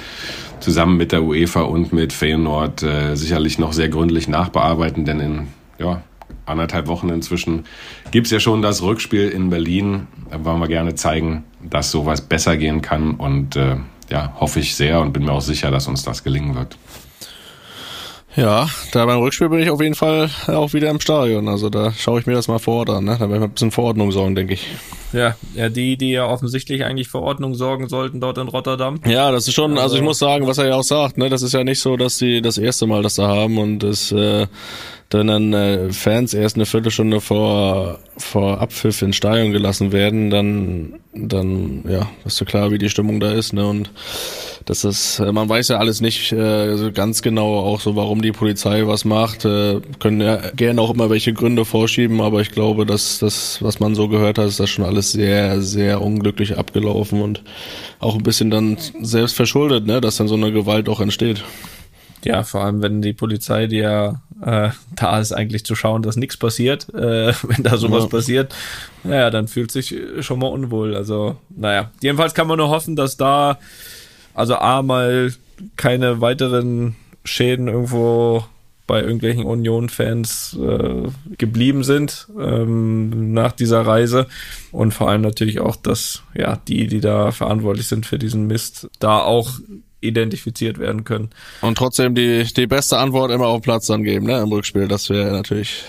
[0.60, 5.48] zusammen mit der UEFA und mit Feyenoord äh, sicherlich noch sehr gründlich nachbearbeiten, denn in
[5.80, 6.04] ja,
[6.50, 7.66] anderthalb Wochen inzwischen
[8.12, 10.08] gibt's ja schon das Rückspiel in Berlin.
[10.30, 13.78] Da wollen wir gerne zeigen, dass sowas besser gehen kann und äh,
[14.10, 16.78] ja, hoffe ich sehr und bin mir auch sicher, dass uns das gelingen wird.
[18.40, 21.50] Ja, da beim Rückspiel bin ich auf jeden Fall auch wieder im Stadion.
[21.50, 23.04] Also da schaue ich mir das mal vor Ort an.
[23.04, 23.18] Ne?
[23.20, 24.66] Da werden wir ein bisschen Verordnung sorgen, denke ich.
[25.12, 29.02] Ja, ja, die, die ja offensichtlich eigentlich für Ordnung sorgen sollten dort in Rotterdam.
[29.06, 31.30] Ja, das ist schon, also, also ich muss sagen, was er ja auch sagt, ne,
[31.30, 34.12] das ist ja nicht so, dass die das erste Mal das da haben und es
[34.12, 34.48] äh,
[35.10, 41.00] dann dann äh, Fans erst eine Viertelstunde vor vor Abpfiff ins Stadion gelassen werden, dann
[41.14, 43.90] dann ja, ist ja klar, wie die Stimmung da ist, ne und
[44.70, 48.32] das ist, äh, man weiß ja alles nicht äh, ganz genau auch so, warum die
[48.32, 49.44] Polizei was macht.
[49.44, 53.80] Äh, können ja gerne auch immer welche Gründe vorschieben, aber ich glaube, dass das, was
[53.80, 57.42] man so gehört hat, ist das schon alles sehr, sehr unglücklich abgelaufen und
[58.00, 61.44] auch ein bisschen dann selbst verschuldet, ne, dass dann so eine Gewalt auch entsteht.
[62.24, 66.16] Ja, vor allem, wenn die Polizei, die ja äh, da ist, eigentlich zu schauen, dass
[66.16, 68.10] nichts passiert, äh, wenn da sowas ja.
[68.10, 68.56] passiert,
[69.04, 70.96] naja, dann fühlt sich schon mal unwohl.
[70.96, 73.58] Also, naja, jedenfalls kann man nur hoffen, dass da
[74.40, 75.34] also A, mal
[75.76, 78.46] keine weiteren Schäden irgendwo
[78.88, 84.26] bei irgendwelchen Union-Fans äh, geblieben sind ähm, nach dieser Reise
[84.72, 88.90] und vor allem natürlich auch, dass ja die, die da verantwortlich sind für diesen Mist,
[89.00, 89.52] da auch
[90.02, 91.30] identifiziert werden können.
[91.62, 94.88] Und trotzdem die die beste Antwort immer auf Platz dann geben, ne, im Rückspiel.
[94.88, 95.84] Das wäre natürlich.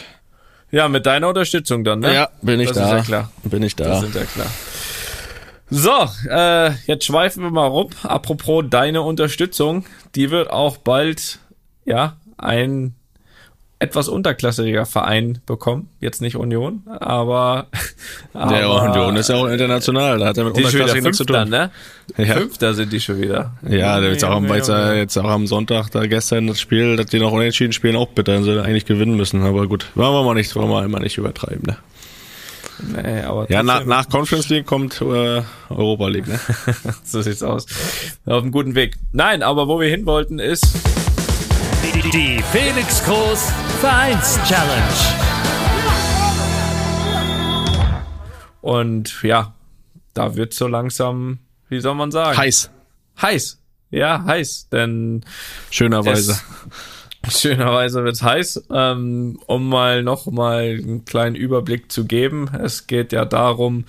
[0.73, 2.15] Ja, mit deiner Unterstützung dann, ne?
[2.15, 2.85] Ja, bin ich das da.
[2.85, 3.33] Ist ja klar.
[3.45, 3.85] Bin ich da.
[3.85, 4.51] Das ist ja klar.
[5.71, 7.91] So, äh, jetzt schweifen wir mal rum.
[8.03, 9.85] Apropos deine Unterstützung,
[10.17, 11.39] die wird auch bald,
[11.85, 12.95] ja, ein
[13.79, 15.89] etwas unterklassiger Verein bekommen.
[16.01, 17.69] Jetzt nicht Union, aber.
[18.35, 20.19] aber ja, Union ist ja auch international.
[20.19, 21.49] Da hat er mit Unterklassig nichts zu tun.
[21.49, 21.71] Ne?
[22.19, 22.35] Ja.
[22.35, 23.53] Fünfter sind die schon wieder.
[23.67, 27.21] Ja, jetzt auch, am, jetzt, jetzt auch am Sonntag, da gestern das Spiel, dass die
[27.21, 28.35] noch unentschieden spielen, auch bitter.
[28.35, 29.43] Dann sollen eigentlich gewinnen müssen.
[29.45, 31.77] Aber gut, wollen wir mal nicht, wollen wir mal nicht übertreiben, ne?
[32.83, 36.39] Nee, aber Ja, nach, nach Conference League kommt äh, Europa League, ne?
[37.05, 37.67] so sieht's aus.
[38.27, 38.97] Auf einem guten Weg.
[39.13, 40.67] Nein, aber wo wir hin wollten ist,
[41.95, 44.95] Die, die Felix Groß Vereins Challenge.
[48.61, 49.55] und ja,
[50.15, 51.39] da wird so langsam,
[51.69, 52.37] wie soll man sagen?
[52.37, 52.71] Heiß.
[53.21, 53.59] Heiß.
[53.91, 55.25] Ja, heiß, denn
[55.71, 56.39] Schönerweise.
[57.29, 58.65] Schönerweise wird's heiß.
[58.73, 62.51] Ähm, um mal noch mal einen kleinen Überblick zu geben.
[62.63, 63.85] Es geht ja darum,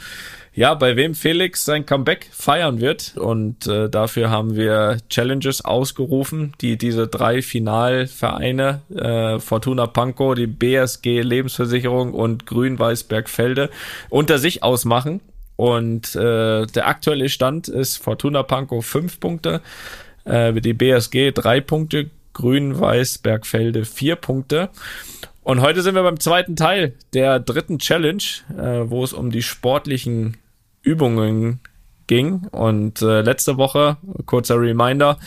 [0.53, 3.15] ja, bei wem Felix sein Comeback feiern wird.
[3.15, 10.47] Und äh, dafür haben wir Challenges ausgerufen, die diese drei Finalvereine, äh, Fortuna Pankow, die
[10.47, 13.69] BSG Lebensversicherung und Grün-Weiß-Bergfelde,
[14.09, 15.21] unter sich ausmachen.
[15.55, 19.61] Und äh, der aktuelle Stand ist Fortuna Pankow fünf Punkte,
[20.25, 24.69] äh, die BSG drei Punkte, Grün-Weiß Bergfelde vier Punkte.
[25.43, 28.23] Und heute sind wir beim zweiten Teil der dritten Challenge,
[28.57, 30.37] äh, wo es um die sportlichen
[30.81, 31.59] Übungen
[32.07, 32.47] ging.
[32.51, 35.17] Und äh, letzte Woche, kurzer Reminder,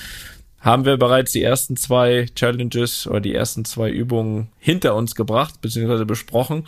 [0.61, 5.61] haben wir bereits die ersten zwei Challenges oder die ersten zwei Übungen hinter uns gebracht,
[5.61, 6.67] beziehungsweise besprochen.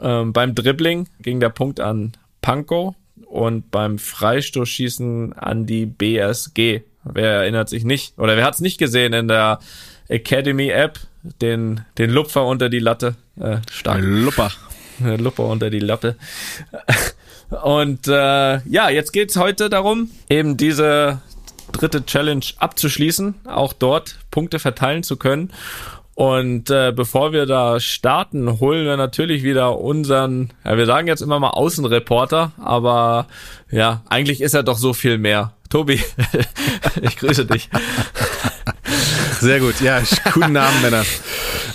[0.00, 2.94] Ähm, beim Dribbling ging der Punkt an Pankow
[3.26, 6.82] und beim Freistoßschießen an die BSG.
[7.04, 8.18] Wer erinnert sich nicht?
[8.18, 9.60] Oder wer hat es nicht gesehen in der
[10.08, 10.98] Academy-App?
[11.40, 13.14] Den, den Lupfer unter die Latte.
[13.38, 13.98] Äh, stark.
[13.98, 14.50] Ein Lupper.
[15.00, 16.16] Eine Luppe unter die Lappe.
[17.62, 21.20] Und äh, ja, jetzt geht's heute darum, eben diese
[21.72, 25.52] dritte Challenge abzuschließen, auch dort Punkte verteilen zu können.
[26.14, 31.22] Und äh, bevor wir da starten, holen wir natürlich wieder unseren, ja, wir sagen jetzt
[31.22, 33.26] immer mal Außenreporter, aber
[33.70, 35.54] ja, eigentlich ist er doch so viel mehr.
[35.70, 36.02] Tobi,
[37.02, 37.70] ich grüße dich.
[39.40, 40.02] Sehr gut, ja,
[40.34, 41.04] guten Abend, Männer.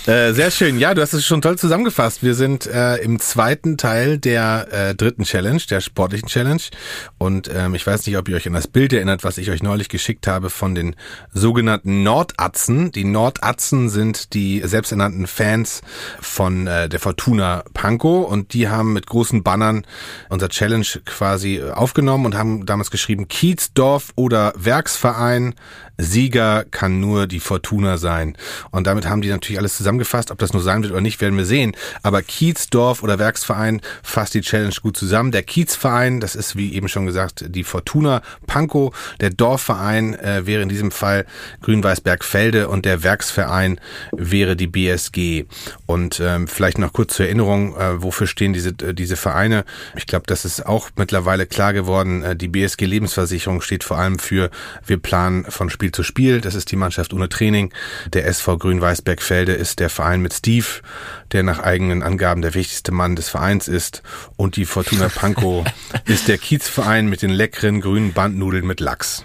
[0.08, 0.78] Äh, sehr schön.
[0.78, 2.22] Ja, du hast es schon toll zusammengefasst.
[2.22, 6.62] Wir sind äh, im zweiten Teil der äh, dritten Challenge, der sportlichen Challenge.
[7.18, 9.62] Und ähm, ich weiß nicht, ob ihr euch an das Bild erinnert, was ich euch
[9.62, 10.96] neulich geschickt habe von den
[11.34, 12.90] sogenannten Nordatzen.
[12.90, 15.82] Die Nordatzen sind die selbsternannten Fans
[16.22, 19.84] von äh, der Fortuna Pankow und die haben mit großen Bannern
[20.30, 25.54] unser Challenge quasi aufgenommen und haben damals geschrieben, Kiezdorf oder Werksverein,
[25.98, 28.36] Sieger kann nur die Fortuna sein.
[28.70, 30.30] Und damit haben die natürlich alles zusammengefasst.
[30.30, 31.72] Ob das nur sein wird oder nicht, werden wir sehen.
[32.02, 35.32] Aber Kiezdorf oder Werksverein fasst die Challenge gut zusammen.
[35.32, 38.94] Der Kiezverein, das ist wie eben schon gesagt die Fortuna Pankow.
[39.20, 41.26] Der Dorfverein äh, wäre in diesem Fall
[41.62, 43.80] Grün-Weiß-Bergfelde und der Werksverein
[44.12, 45.46] wäre die BSG.
[45.86, 49.64] Und ähm, vielleicht noch kurz zur Erinnerung, äh, wofür stehen diese, äh, diese Vereine?
[49.96, 52.22] Ich glaube, das ist auch mittlerweile klar geworden.
[52.22, 54.50] Äh, die BSG Lebensversicherung steht vor allem für,
[54.86, 56.40] wir planen von Spiel zu Spiel.
[56.40, 57.72] Das ist die Mannschaft ohne Training.
[58.12, 60.66] Der SV Grün-Weiß-Bergfelde ist der Verein mit Steve,
[61.32, 64.02] der nach eigenen Angaben der wichtigste Mann des Vereins ist.
[64.36, 65.64] Und die Fortuna Pankow
[66.06, 69.24] ist der Kiezverein mit den leckeren grünen Bandnudeln mit Lachs.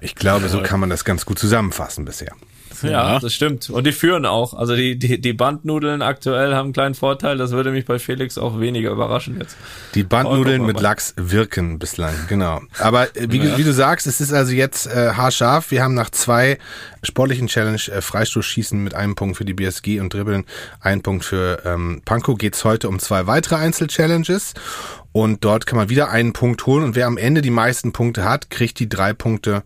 [0.00, 2.34] Ich glaube, so kann man das ganz gut zusammenfassen bisher.
[2.82, 3.70] Ja, das stimmt.
[3.70, 4.54] Und die führen auch.
[4.54, 7.36] Also die, die, die Bandnudeln aktuell haben einen kleinen Vorteil.
[7.36, 9.56] Das würde mich bei Felix auch weniger überraschen jetzt.
[9.94, 10.80] Die Bandnudeln mit.
[10.80, 12.60] Lachs wirken bislang, genau.
[12.78, 15.70] Aber äh, wie, wie du sagst, es ist also jetzt äh, haarscharf.
[15.70, 16.58] Wir haben nach zwei
[17.02, 20.44] sportlichen Challenge äh, Freistoßschießen mit einem Punkt für die BSG und Dribbeln,
[20.80, 24.54] ein Punkt für ähm, Pankow geht's heute um zwei weitere Einzelchallenges.
[25.12, 26.84] Und dort kann man wieder einen Punkt holen.
[26.84, 29.62] Und wer am Ende die meisten Punkte hat, kriegt die drei Punkte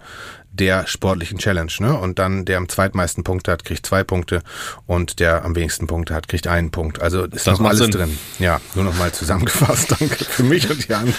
[0.56, 1.72] der sportlichen Challenge.
[1.78, 1.96] Ne?
[1.96, 4.42] Und dann der am zweitmeisten Punkte hat, kriegt zwei Punkte.
[4.86, 7.00] Und der am wenigsten Punkte hat, kriegt einen Punkt.
[7.00, 7.90] Also ist Das noch alles Sinn.
[7.90, 8.18] drin.
[8.38, 9.90] Ja, nur noch mal zusammengefasst.
[9.98, 11.14] Danke für mich und die anderen.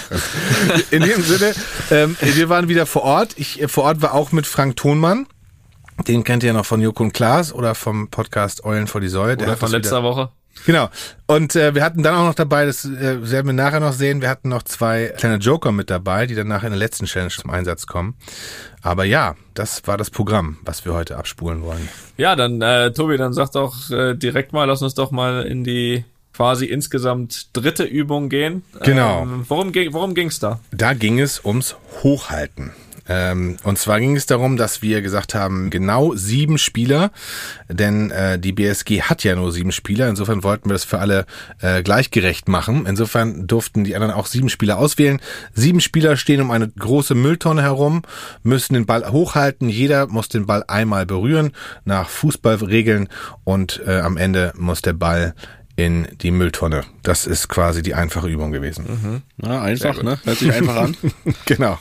[0.90, 1.54] In dem Sinne,
[1.90, 3.34] ähm, wir waren wieder vor Ort.
[3.36, 5.26] Ich äh, vor Ort war auch mit Frank Thonmann.
[6.06, 9.08] Den kennt ihr ja noch von Joko und Klaas oder vom Podcast Eulen vor die
[9.08, 9.36] Säule.
[9.36, 10.30] Der Oder von letzter Woche.
[10.66, 10.88] Genau.
[11.26, 14.20] Und äh, wir hatten dann auch noch dabei, das äh, werden wir nachher noch sehen,
[14.20, 17.30] wir hatten noch zwei kleine Joker mit dabei, die dann nachher in der letzten Challenge
[17.30, 18.14] zum Einsatz kommen.
[18.82, 21.88] Aber ja, das war das Programm, was wir heute abspulen wollen.
[22.16, 25.64] Ja, dann äh, Tobi, dann sag doch äh, direkt mal, lass uns doch mal in
[25.64, 28.62] die quasi insgesamt dritte Übung gehen.
[28.84, 29.22] Genau.
[29.22, 30.60] Ähm, worum ging worum ging's da?
[30.70, 32.72] Da ging es ums Hochhalten.
[33.08, 37.10] Ähm, und zwar ging es darum, dass wir gesagt haben, genau sieben Spieler,
[37.68, 41.26] denn äh, die BSG hat ja nur sieben Spieler, insofern wollten wir das für alle
[41.60, 42.86] äh, gleichgerecht machen.
[42.86, 45.20] Insofern durften die anderen auch sieben Spieler auswählen.
[45.54, 48.02] Sieben Spieler stehen um eine große Mülltonne herum,
[48.42, 51.52] müssen den Ball hochhalten, jeder muss den Ball einmal berühren
[51.84, 53.08] nach Fußballregeln
[53.44, 55.34] und äh, am Ende muss der Ball
[55.78, 56.82] in die Mülltonne.
[57.04, 59.22] Das ist quasi die einfache Übung gewesen.
[59.40, 60.18] Ja, einfach, ne?
[60.24, 60.96] Hört sich einfach an.
[61.44, 61.78] Genau.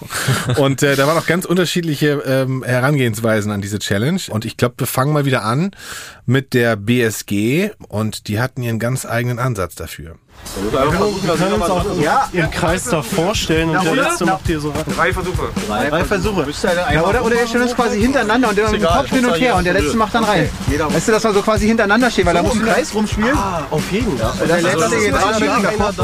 [0.58, 4.22] Und äh, da waren auch ganz unterschiedliche ähm, Herangehensweisen an diese Challenge.
[4.30, 5.72] Und ich glaube, wir fangen mal wieder an
[6.28, 10.18] mit der BSG und die hatten ihren ganz eigenen Ansatz dafür.
[10.72, 11.86] Wir können uns auch
[12.32, 15.50] im Kreis da vorstellen und der letzte macht hier so Drei Versuche.
[15.90, 16.46] drei Versuche.
[16.94, 19.34] Ja, oder, oder ihr stellt uns quasi hintereinander und der mit dem Kopf hin und
[19.40, 20.50] her und der letzte macht dann rein.
[20.90, 23.38] Weißt du, dass wir so quasi hintereinander stehen, weil da muss ein Kreis rumspielen.
[23.70, 24.32] Auf jeden Fall.
[24.48, 25.14] Der letzte geht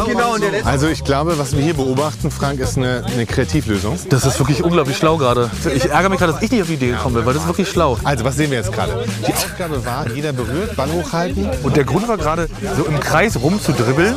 [0.05, 0.69] genau, und der letzte.
[0.69, 3.97] Also ich glaube, was wir hier beobachten, Frank, ist eine, eine Kreativlösung.
[4.09, 5.49] Das ist wirklich unglaublich schlau gerade.
[5.73, 7.47] Ich ärgere mich gerade, dass ich nicht auf die Idee gekommen bin, weil das ist
[7.49, 7.97] wirklich schlau.
[8.03, 9.05] Also was sehen wir jetzt gerade?
[9.27, 11.49] Die Aufgabe war, jeder berührt, Ball hochhalten.
[11.63, 14.15] Und der Grund war gerade, so im Kreis rumzudribbeln,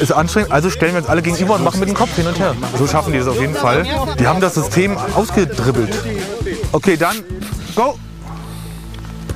[0.00, 0.50] ist anstrengend.
[0.52, 2.54] Also stellen wir uns alle gegenüber und machen mit dem Kopf hin und her.
[2.78, 3.84] So schaffen die das auf jeden Fall.
[4.18, 5.96] Die haben das System ausgedribbelt.
[6.72, 7.16] Okay, dann
[7.74, 7.98] go.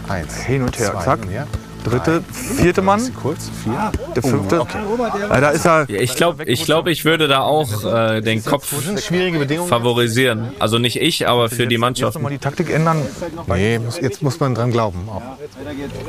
[0.09, 1.21] Eins, Hin und her, zack.
[1.33, 1.47] ja.
[1.85, 3.91] Dritte, vierte Mann, Kurz, vier.
[4.15, 4.67] der fünfte.
[5.31, 5.89] Ja, da ist er.
[5.89, 8.75] Ich glaube, ich, glaub, ich würde da auch äh, den Kopf
[9.69, 10.53] favorisieren.
[10.59, 12.15] Also nicht ich, aber für die Jetzt Mannschaft.
[12.17, 13.01] nochmal die Taktik ändern.
[13.47, 15.09] Nee, jetzt muss man dran glauben.
[15.09, 15.23] Auch.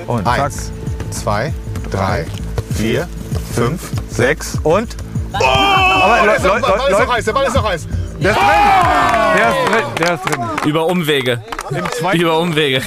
[0.07, 0.39] Und zack.
[0.41, 0.71] Eins,
[1.11, 1.53] zwei,
[1.89, 2.25] drei,
[2.75, 3.07] vier,
[3.53, 4.95] fünf, Sechs und.
[5.33, 7.87] Aber Leute, Leute, Leute, heiß, der Ball ist noch heiß.
[8.21, 8.47] der ist drin.
[9.37, 9.85] Der ist drin.
[9.99, 10.69] Der ist drin.
[10.69, 11.43] Über Umwege.
[12.13, 12.81] Über Umwege.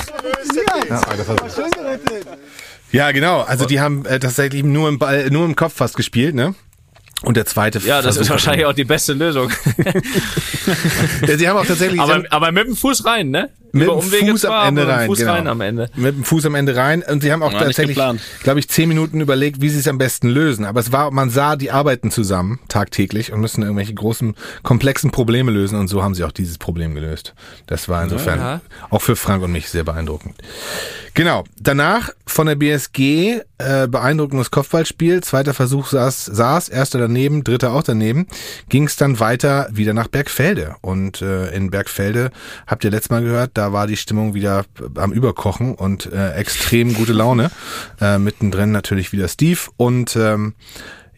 [2.92, 3.40] Ja, genau.
[3.42, 6.55] Also die haben äh, tatsächlich nur im Ball, nur im Kopf fast gespielt, ne?
[7.24, 9.50] Und der zweite Ja, das ist Versuch- wahrscheinlich auch die beste Lösung.
[11.26, 13.50] Ja, Sie haben auch tatsächlich aber, aber mit dem Fuß rein, ne?
[13.72, 15.32] Mit Über dem Umwege Fuß am zwar, Ende aber mit rein, Fuß genau.
[15.32, 15.90] rein am Ende.
[15.96, 17.98] mit dem Fuß am Ende rein und sie haben auch nicht tatsächlich,
[18.42, 20.64] glaube ich, zehn Minuten überlegt, wie sie es am besten lösen.
[20.64, 25.50] Aber es war, man sah, die arbeiten zusammen tagtäglich und müssen irgendwelche großen, komplexen Probleme
[25.50, 27.34] lösen und so haben sie auch dieses Problem gelöst.
[27.66, 28.60] Das war insofern Ja.
[28.90, 30.37] auch für Frank und mich sehr beeindruckend.
[31.14, 31.44] Genau.
[31.60, 35.22] Danach von der BSG äh, beeindruckendes Kopfballspiel.
[35.22, 38.27] Zweiter Versuch saß, saß, erster daneben, dritter auch daneben.
[38.68, 40.74] Ging es dann weiter wieder nach Bergfelde.
[40.81, 42.31] Und äh, in Bergfelde
[42.66, 44.64] habt ihr letztes Mal gehört, da war die Stimmung wieder
[44.96, 47.50] am Überkochen und äh, extrem gute Laune.
[48.00, 49.61] Äh, mittendrin natürlich wieder Steve.
[49.77, 50.55] Und ähm,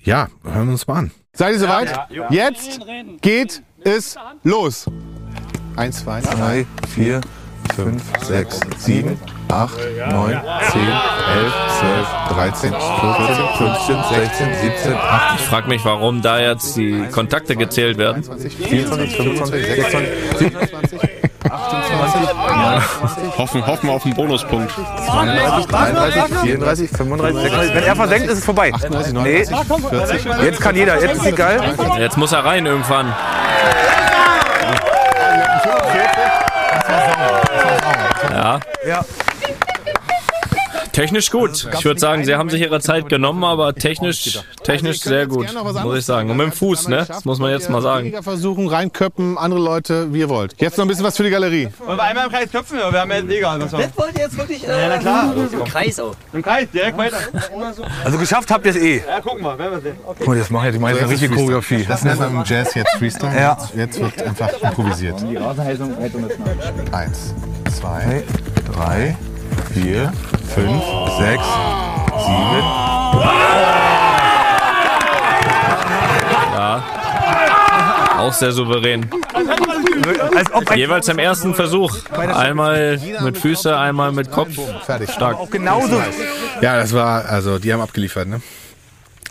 [0.03, 1.11] ja, hören wir uns mal an.
[1.33, 1.95] Seid ihr soweit?
[2.31, 2.81] Jetzt
[3.23, 4.87] geht es los.
[5.77, 6.21] Eins, zwei.
[6.21, 7.21] Drei, vier,
[7.77, 9.19] fünf, sechs, sieben,
[9.53, 9.77] acht,
[10.11, 12.79] neun, zehn, elf, zwölf, 13, 14,
[13.59, 18.23] 15, 16, 17, 18, Ich frage mich, warum da jetzt die Kontakte gezählt werden.
[18.23, 20.09] 24, 25, 26,
[20.39, 21.01] 27,
[23.37, 24.73] Hoffen, hoffen auf einen Bonuspunkt.
[24.73, 27.75] 32, 33, 34, 35, 36.
[27.75, 28.73] Wenn er versenkt, ist es vorbei.
[29.13, 30.25] Nee, 40.
[30.43, 31.01] jetzt kann jeder.
[31.01, 31.75] Jetzt ist egal.
[31.99, 33.15] Jetzt muss er rein irgendwann.
[38.37, 38.61] Ja.
[38.85, 39.05] Ja.
[40.97, 41.69] Technisch gut.
[41.79, 45.47] Ich würde sagen, sie haben sich ihre Zeit genommen, aber technisch, technisch sehr gut,
[45.85, 46.31] muss ich sagen.
[46.31, 47.05] Und mit dem Fuß, ne?
[47.07, 48.15] Das muss man jetzt mal sagen.
[48.23, 50.55] Versuchen, reinköppen, andere Leute, wie ihr wollt.
[50.59, 51.69] Jetzt noch ein bisschen was für die Galerie.
[51.85, 52.79] Wollen wir einmal im Kreis köpfen?
[52.79, 53.61] Ja, wir haben ja jetzt egal.
[53.61, 54.63] Was Das wollt ihr jetzt wirklich.
[54.63, 55.35] ja, na klar.
[55.37, 56.15] Im Kreis auch.
[56.33, 57.19] Im Kreis, direkt weiter.
[58.03, 59.03] Also geschafft habt ihr es eh.
[59.07, 59.97] Ja, gucken wir, werden wir sehen.
[60.03, 60.17] Okay.
[60.21, 61.85] Guck mal, das machen jetzt die meisten richtige Choreografie.
[61.87, 63.39] Das nennt man im Jazz jetzt Freestyle.
[63.39, 63.59] Ja.
[63.77, 65.23] Jetzt wird einfach improvisiert.
[66.93, 67.35] Eins,
[67.79, 68.25] zwei,
[68.73, 69.17] Drei,
[69.75, 70.13] vier,
[70.47, 70.83] fünf,
[71.19, 71.45] sechs,
[72.25, 72.87] sieben.
[78.19, 79.07] Auch sehr souverän.
[80.35, 81.97] Als ob ein Jeweils im ersten Versuch.
[82.11, 84.51] Einmal mit Füße, einmal mit Kopf.
[84.85, 85.11] fertig.
[85.11, 85.37] Stark.
[85.39, 86.01] auch genauso.
[86.63, 88.41] Ja, das war, also die haben abgeliefert, ne?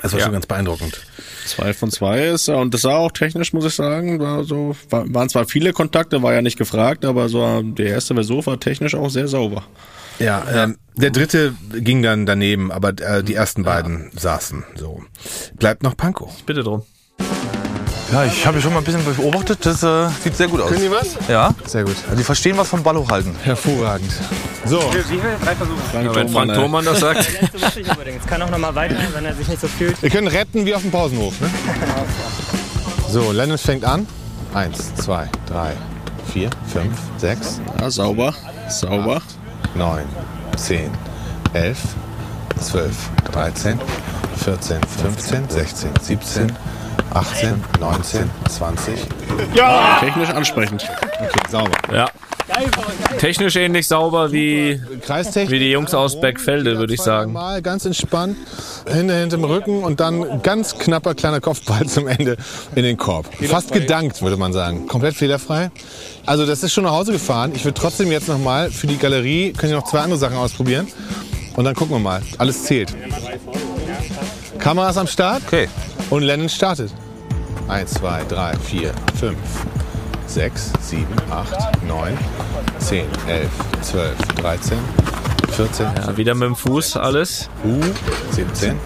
[0.02, 0.26] Das war Ja.
[0.26, 1.02] schon ganz beeindruckend.
[1.48, 4.76] Zwei von zwei ist ja, und das war auch technisch, muss ich sagen, war so,
[4.90, 8.60] war, waren zwar viele Kontakte, war ja nicht gefragt, aber so der erste Versuch war
[8.60, 9.64] technisch auch sehr sauber.
[10.20, 15.04] Ja, ähm, der dritte ging dann daneben, aber äh, die ersten beiden saßen so.
[15.56, 16.32] Bleibt noch Panko.
[16.46, 16.84] Bitte drum.
[18.12, 19.66] Ja, ich habe schon mal ein bisschen beobachtet.
[19.66, 20.70] Das äh, sieht sehr gut aus.
[20.70, 21.18] Können die was?
[21.28, 21.54] Ja.
[21.66, 21.96] Sehr gut.
[22.18, 23.36] Die verstehen was vom Ball hochhalten.
[23.44, 24.12] Hervorragend.
[24.66, 27.28] So, Ja, wenn Frank Thomann das sagt.
[28.06, 30.02] Jetzt kann auch noch mal weiter, wenn er sich nicht so fühlt.
[30.02, 31.50] wir können retten wie auf dem Pausenhof, ne?
[33.10, 34.08] So, Lennon fängt an.
[34.54, 35.74] Eins, zwei, drei,
[36.32, 38.34] vier, fünf, sechs, Ja, sauber,
[38.70, 39.22] sauber.
[39.76, 40.06] Neun,
[40.56, 40.92] zehn,
[41.54, 41.80] elf,
[42.60, 42.96] zwölf,
[43.32, 43.80] dreizehn,
[44.44, 46.52] vierzehn, fünfzehn, sechzehn, siebzehn,
[47.14, 49.08] achtzehn, neunzehn, zwanzig.
[50.00, 50.88] Technisch ansprechend.
[51.04, 51.78] Okay, sauber.
[51.94, 52.10] Ja.
[53.20, 57.34] Technisch ähnlich sauber wie, wie die Jungs aus Bergfelde, würde ich sagen.
[57.34, 58.38] Mal ganz entspannt,
[58.88, 62.38] Hände hinterm Rücken und dann ganz knapper kleiner Kopfball zum Ende
[62.76, 63.28] in den Korb.
[63.48, 64.88] Fast gedankt, würde man sagen.
[64.88, 65.72] Komplett fehlerfrei.
[66.26, 67.52] Also das ist schon nach Hause gefahren.
[67.56, 70.38] Ich würde trotzdem jetzt noch mal für die Galerie, können Sie noch zwei andere Sachen
[70.38, 70.88] ausprobieren.
[71.56, 72.22] Und dann gucken wir mal.
[72.38, 72.94] Alles zählt.
[74.60, 75.44] Kameras am Start.
[75.48, 75.70] Okay.
[76.10, 76.92] Und Lennon startet.
[77.68, 79.38] Eins, zwei, drei, vier, fünf,
[80.28, 81.56] sechs, sieben, acht,
[81.88, 82.18] neun,
[82.80, 83.50] zehn, elf,
[83.82, 84.80] zwölf, dreizehn,
[85.52, 87.50] vierzehn, Ja, wieder mit dem Fuß alles.
[87.64, 87.80] U,
[88.32, 88.78] 17,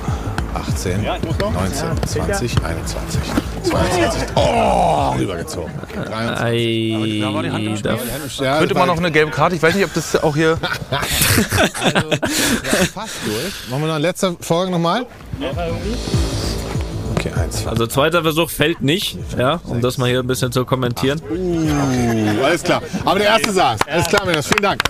[0.53, 3.21] 18, 19, 20, 21,
[3.63, 4.21] 22.
[4.35, 5.71] Oh, rübergezogen.
[5.93, 6.43] 23.
[6.43, 10.35] Ei, da Ja, Könnte man noch eine gelbe Karte, ich weiß nicht, ob das auch
[10.35, 10.57] hier...
[11.81, 12.19] Also, ja,
[12.93, 13.69] fast durch.
[13.69, 15.05] Machen wir noch eine letzte Folge nochmal?
[17.19, 17.67] Okay, eins.
[17.67, 21.21] Also zweiter Versuch fällt nicht, ja, um das mal hier ein bisschen zu kommentieren.
[21.29, 22.81] Uh, alles klar.
[23.03, 23.81] Aber der erste saß.
[23.87, 24.47] Alles klar, Männers.
[24.47, 24.83] Vielen Dank.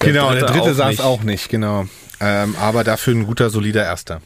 [0.00, 1.00] Genau, der dritte dritte auch saß nicht.
[1.02, 1.86] auch nicht, genau.
[2.20, 4.20] Ähm, aber dafür ein guter, solider Erster.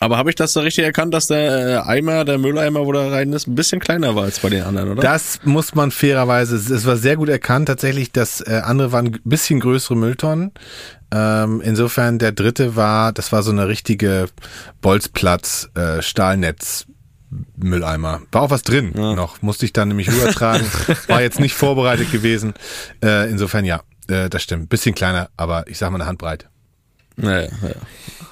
[0.00, 3.08] Aber habe ich das da richtig erkannt, dass der äh, Eimer, der Mülleimer, wo da
[3.08, 5.02] rein ist, ein bisschen kleiner war als bei den anderen, oder?
[5.02, 9.20] Das muss man fairerweise, es war sehr gut erkannt, tatsächlich, dass äh, andere waren ein
[9.24, 10.52] bisschen größere Mülltonnen.
[11.10, 14.28] Ähm, insofern der dritte war, das war so eine richtige
[14.80, 16.86] Bolzplatz, äh, Stahlnetz.
[17.56, 18.22] Mülleimer.
[18.32, 19.42] War auch was drin noch.
[19.42, 20.66] Musste ich dann nämlich rübertragen.
[21.08, 22.54] War jetzt nicht vorbereitet gewesen.
[23.04, 24.70] Äh, insofern ja, äh, das stimmt.
[24.70, 26.48] Bisschen kleiner, aber ich sag mal eine Handbreit.
[27.16, 27.74] Naja, naja.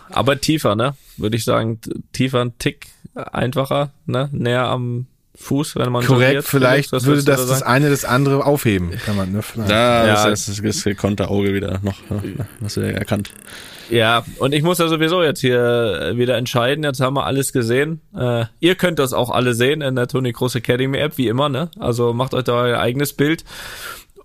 [0.09, 0.95] Aber tiefer, ne?
[1.19, 1.79] Würde ich sagen,
[2.13, 4.31] tiefer ein Tick einfacher, ne?
[4.33, 5.07] Näher am
[5.37, 8.91] Fuß, wenn man Korrekt, vielleicht Was würde das da das eine das andere aufheben.
[9.05, 9.43] Kann man, ne?
[9.43, 9.71] Vielleicht.
[9.71, 10.15] Da Ja.
[10.29, 13.31] ist das, das, das konnte Auge wieder noch, ne, hast du ja erkannt.
[13.89, 16.83] Ja, und ich muss ja sowieso jetzt hier äh, wieder entscheiden.
[16.83, 18.01] Jetzt haben wir alles gesehen.
[18.17, 21.49] Äh, ihr könnt das auch alle sehen in der Toni Kroos Academy App, wie immer,
[21.49, 21.71] ne?
[21.79, 23.45] Also macht euch da euer eigenes Bild.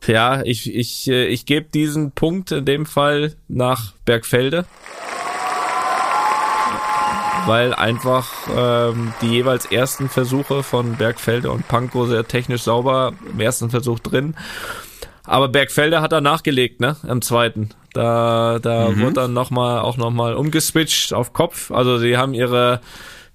[0.08, 4.66] Ja, ich, ich, äh, ich gebe diesen Punkt in dem Fall nach Bergfelde.
[7.48, 13.40] Weil einfach ähm, die jeweils ersten Versuche von Bergfelde und Pankow sehr technisch sauber im
[13.40, 14.36] ersten Versuch drin.
[15.24, 16.98] Aber Bergfelde hat er nachgelegt, ne?
[17.08, 17.70] Im zweiten.
[17.94, 21.72] Da, da wurde dann noch mal, auch nochmal umgeswitcht auf Kopf.
[21.72, 22.82] Also sie haben ihre,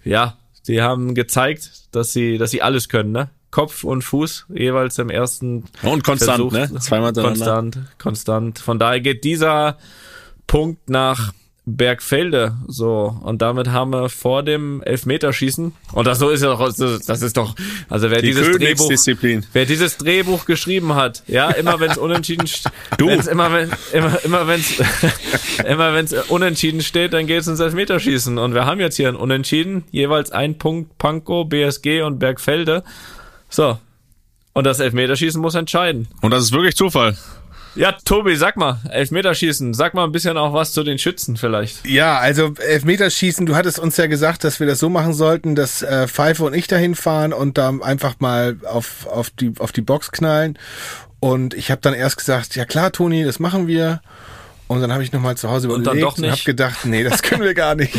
[0.03, 3.31] ja, sie haben gezeigt, dass sie, dass sie alles können, ne?
[3.51, 6.53] Kopf und Fuß jeweils im ersten Und konstant, Versuch.
[6.53, 6.79] ne?
[6.81, 7.13] Zweimal.
[7.13, 8.59] Konstant, konstant.
[8.59, 9.79] Von daher geht dieser
[10.47, 11.33] Punkt nach
[11.69, 13.17] Bergfelde so.
[13.23, 17.37] Und damit haben wir vor dem Elfmeterschießen und das so ist ja doch das ist
[17.37, 17.57] doch
[17.89, 18.91] also wer Die dieses Drehbuch
[19.53, 22.49] wer dieses Drehbuch geschrieben hat ja immer wenn es unentschieden
[22.99, 23.09] Du.
[23.09, 24.81] wenn's immer wenn immer immer wenn es
[25.69, 28.39] immer wenn es unentschieden steht dann geht es ins Elfmeterschießen.
[28.39, 32.85] Und wir haben jetzt hier ein Unentschieden jeweils ein Punkt Pankow BSG und Bergfelde
[33.51, 33.79] so.
[34.53, 36.09] Und das Elfmeterschießen muss entscheiden.
[36.23, 37.17] Und das ist wirklich Zufall.
[37.77, 41.87] Ja, Tobi, sag mal, Elfmeterschießen, sag mal ein bisschen auch was zu den Schützen vielleicht.
[41.87, 45.83] Ja, also Elfmeterschießen, du hattest uns ja gesagt, dass wir das so machen sollten, dass
[45.83, 49.83] äh, Pfeife und ich dahin fahren und da einfach mal auf, auf, die, auf die
[49.83, 50.59] Box knallen.
[51.21, 54.01] Und ich habe dann erst gesagt, ja klar, Toni, das machen wir.
[54.69, 56.31] Und dann habe ich nochmal zu Hause Und überlegt dann doch nicht.
[56.33, 57.95] habe gedacht, nee, das können wir gar nicht.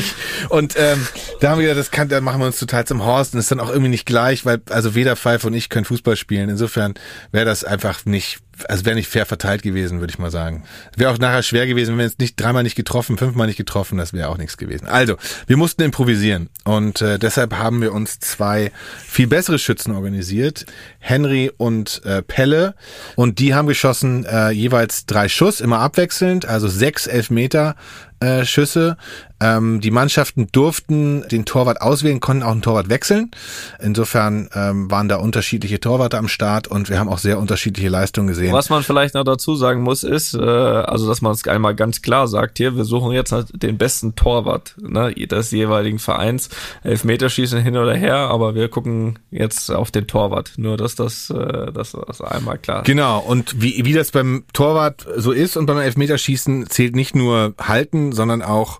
[0.49, 1.07] Und ähm,
[1.39, 3.49] da haben wir gedacht, das kann, da machen wir uns total zum Horst und ist
[3.51, 6.49] dann auch irgendwie nicht gleich, weil also weder Pfeife und ich können Fußball spielen.
[6.49, 6.95] Insofern
[7.31, 10.63] wäre das einfach nicht, also wäre nicht fair verteilt gewesen, würde ich mal sagen.
[10.95, 13.97] Wäre auch nachher schwer gewesen, wenn wir jetzt nicht dreimal nicht getroffen, fünfmal nicht getroffen,
[13.97, 14.87] das wäre auch nichts gewesen.
[14.87, 18.71] Also, wir mussten improvisieren und äh, deshalb haben wir uns zwei
[19.05, 20.65] viel bessere Schützen organisiert,
[20.99, 22.75] Henry und äh, Pelle
[23.15, 27.75] und die haben geschossen äh, jeweils drei Schuss, immer abwechselnd, also sechs Elfmeter
[28.19, 28.97] äh, Schüsse.
[29.39, 33.31] Ähm, die Mannschaften durften den Torwart auswählen, konnten auch einen Torwart wechseln.
[33.79, 38.27] Insofern ähm, waren da unterschiedliche Torwarte am Start und wir haben auch sehr unterschiedliche Leistungen
[38.27, 38.53] gesehen.
[38.53, 42.01] Was man vielleicht noch dazu sagen muss, ist, äh, also dass man es einmal ganz
[42.01, 46.49] klar sagt hier, wir suchen jetzt halt den besten Torwart ne, des jeweiligen Vereins.
[46.83, 50.53] Elfmeterschießen hin oder her, aber wir gucken jetzt auf den Torwart.
[50.57, 55.05] Nur dass das, äh, dass das einmal klar Genau, und wie, wie das beim Torwart
[55.15, 58.79] so ist und beim Elfmeterschießen zählt nicht nur halten, sondern auch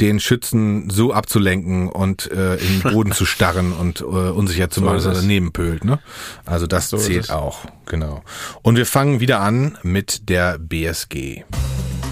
[0.00, 4.80] den Schützen so abzulenken und äh, in den Boden zu starren und äh, unsicher zu
[4.80, 5.84] So machen, dass er daneben pölt.
[5.84, 5.98] Ne?
[6.44, 8.22] Also das So zählt auch, genau.
[8.62, 11.44] Und wir fangen wieder an mit der BSG.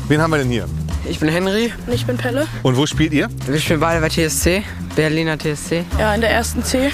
[0.09, 0.69] Wen haben wir denn hier?
[1.09, 1.73] Ich bin Henry.
[1.91, 2.47] Ich bin Pelle.
[2.63, 3.29] Und wo spielt ihr?
[3.47, 4.63] Wir spielen beide bei TSC,
[4.95, 5.85] Berliner TSC.
[5.99, 6.91] Ja, in der ersten C.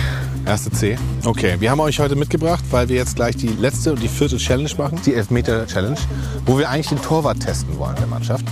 [0.46, 0.96] Erste C.
[1.24, 4.36] Okay, wir haben euch heute mitgebracht, weil wir jetzt gleich die letzte und die vierte
[4.38, 5.98] Challenge machen, die Elfmeter-Challenge,
[6.46, 8.44] wo wir eigentlich den Torwart testen wollen der Mannschaft.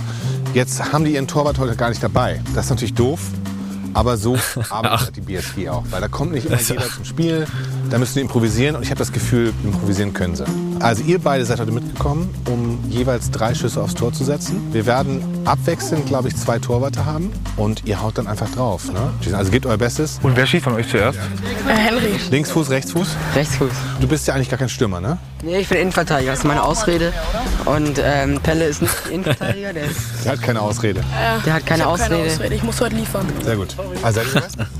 [0.53, 2.41] Jetzt haben die ihren Torwart heute gar nicht dabei.
[2.55, 3.19] Das ist natürlich doof,
[3.93, 4.35] aber so
[4.69, 7.45] arbeitet die BSG auch, weil da kommt nicht immer jeder zum Spiel,
[7.89, 10.45] da müssen die improvisieren und ich habe das Gefühl, improvisieren können sie.
[10.79, 14.61] Also ihr beide seid heute mitgekommen, um jeweils drei Schüsse aufs Tor zu setzen.
[14.71, 18.91] Wir werden abwechselnd, glaube ich, zwei Torwarte haben und ihr haut dann einfach drauf.
[18.91, 19.11] Ne?
[19.35, 20.19] Also gebt euer Bestes.
[20.23, 21.17] Und wer schießt von euch zuerst?
[21.67, 22.11] Äh, Henry.
[22.31, 23.07] Linksfuß, Rechtsfuß?
[23.35, 23.71] Rechtsfuß.
[23.99, 25.17] Du bist ja eigentlich gar kein Stürmer, ne?
[25.43, 27.11] Nee, ich bin Innenverteidiger, das ist meine Ausrede.
[27.65, 31.01] Und ähm, Pelle ist nicht Innenverteidiger, der, ist, Der hat keine Ausrede.
[31.45, 32.09] der hat keine ich Ausrede.
[32.15, 32.55] keine Ausrede.
[32.55, 33.25] Ich muss heute liefern.
[33.43, 33.75] Sehr gut.
[34.03, 34.65] Also, seid ihr?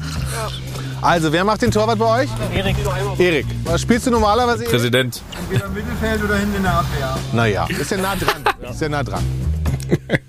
[1.02, 2.30] also, wer macht den Torwart bei euch?
[2.54, 2.76] Erik.
[3.18, 3.46] Erik.
[3.64, 4.66] Was spielst du normalerweise?
[4.66, 5.22] Präsident.
[5.40, 7.18] Entweder im Mittelfeld oder hinten in der Abwehr.
[7.34, 8.44] Naja, ist ja nah dran.
[8.70, 9.24] Ist ja nah dran.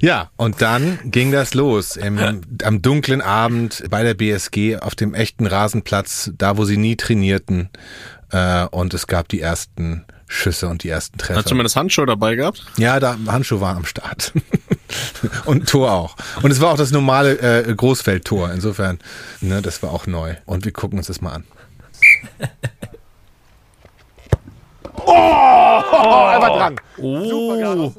[0.00, 2.18] Ja, und dann ging das los im,
[2.64, 7.68] am dunklen Abend bei der BSG auf dem echten Rasenplatz, da wo sie nie trainierten.
[8.30, 11.36] Äh, und es gab die ersten Schüsse und die ersten Treffer.
[11.38, 12.64] Hast du zumindest Handschuhe dabei gehabt?
[12.78, 14.32] Ja, da Handschuhe waren am Start.
[15.44, 16.16] und Tor auch.
[16.42, 18.50] Und es war auch das normale äh, Großfeldtor.
[18.52, 18.98] Insofern,
[19.40, 20.34] ne, das war auch neu.
[20.46, 21.44] Und wir gucken uns das mal an.
[25.04, 26.76] Oh, er war dran.
[26.98, 27.92] Oh.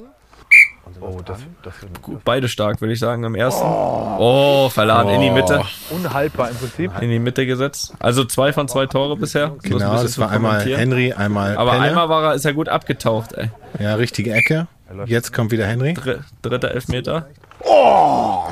[1.01, 3.65] Oh, das, das Gut, beide stark, würde ich sagen, im ersten.
[3.65, 5.61] Oh, verladen in die Mitte.
[5.89, 6.91] unhaltbar im Prinzip.
[7.01, 7.93] In die Mitte gesetzt.
[7.99, 9.53] Also zwei von zwei Tore bisher.
[9.63, 10.61] Genau, das war einmal.
[10.61, 11.83] Henry, einmal Aber Pelle.
[11.83, 13.49] einmal war er, ist er gut abgetaucht, ey.
[13.79, 14.67] Ja, richtige Ecke.
[15.05, 15.93] Jetzt kommt wieder Henry.
[15.93, 17.27] Dr dritter Elfmeter.
[17.65, 18.43] Oh,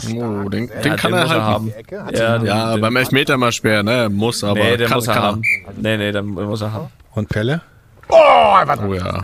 [0.50, 1.44] den, Ja, den kann den er halten.
[1.44, 1.74] haben.
[2.14, 4.10] Ja, den- Ja, den- beim Elfmeter mal schwer, ne?
[4.10, 5.42] Muss, aber nee, den kann, muss er kann haben.
[5.78, 6.88] Nee, nee, den muss er haben.
[7.14, 7.62] Und Pelle?
[8.08, 8.88] Oh, er war dran.
[8.90, 9.24] Oh ja.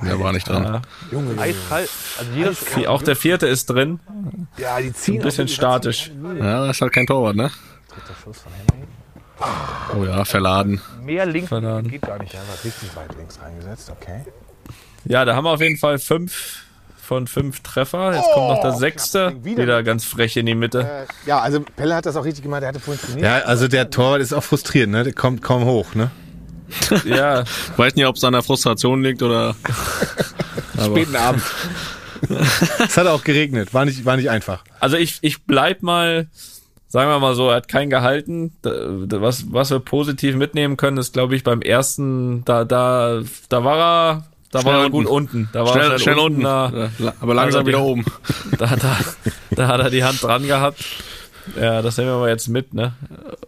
[0.00, 0.62] Der war nicht dran.
[0.64, 0.82] Ja.
[1.10, 1.90] Junge, eiskalt.
[2.18, 3.98] Also jeder Vi- Auch der vierte ist drin.
[4.56, 6.10] Ja, die ziehen Ein bisschen statisch.
[6.38, 7.50] Ja, das ist halt kein Torwart, ne?
[9.98, 10.80] Oh ja, verladen.
[11.04, 11.88] mehr links Verladen.
[11.90, 12.34] geht gar nicht.
[12.34, 14.24] war richtig weit links reingesetzt, okay.
[15.04, 16.64] Ja, da haben wir auf jeden Fall fünf
[17.08, 18.14] von fünf Treffer.
[18.14, 19.34] Jetzt kommt noch der sechste.
[19.42, 21.06] Wieder ganz frech in die Mitte.
[21.24, 22.62] Ja, also Pelle hat das auch richtig gemacht.
[22.62, 23.24] Er hatte vorhin trainiert.
[23.24, 25.04] Ja, also der Torwart ist auch frustriert, ne?
[25.04, 26.10] Der kommt kaum hoch, ne?
[27.06, 27.44] Ja,
[27.78, 29.56] Weiß nicht, ob es an der Frustration liegt oder.
[30.76, 31.42] aber Späten Abend.
[32.78, 34.64] es hat auch geregnet, war nicht, war nicht einfach.
[34.80, 36.26] also ich, ich bleib mal,
[36.88, 38.52] sagen wir mal so, er hat keinen gehalten.
[38.62, 43.78] Was, was wir positiv mitnehmen können, ist, glaube ich, beim ersten, da, da, da war
[43.78, 45.48] er, da Schnell war er gut unten.
[45.52, 46.42] Da war schnell, er schnell unten.
[46.42, 48.04] Da, Ja, aber langsam Also wieder oben.
[48.58, 48.96] da, da,
[49.50, 50.84] da hat er die Hand dran gehabt.
[51.60, 52.92] Ja, das nehmen wir mal jetzt mit, ne?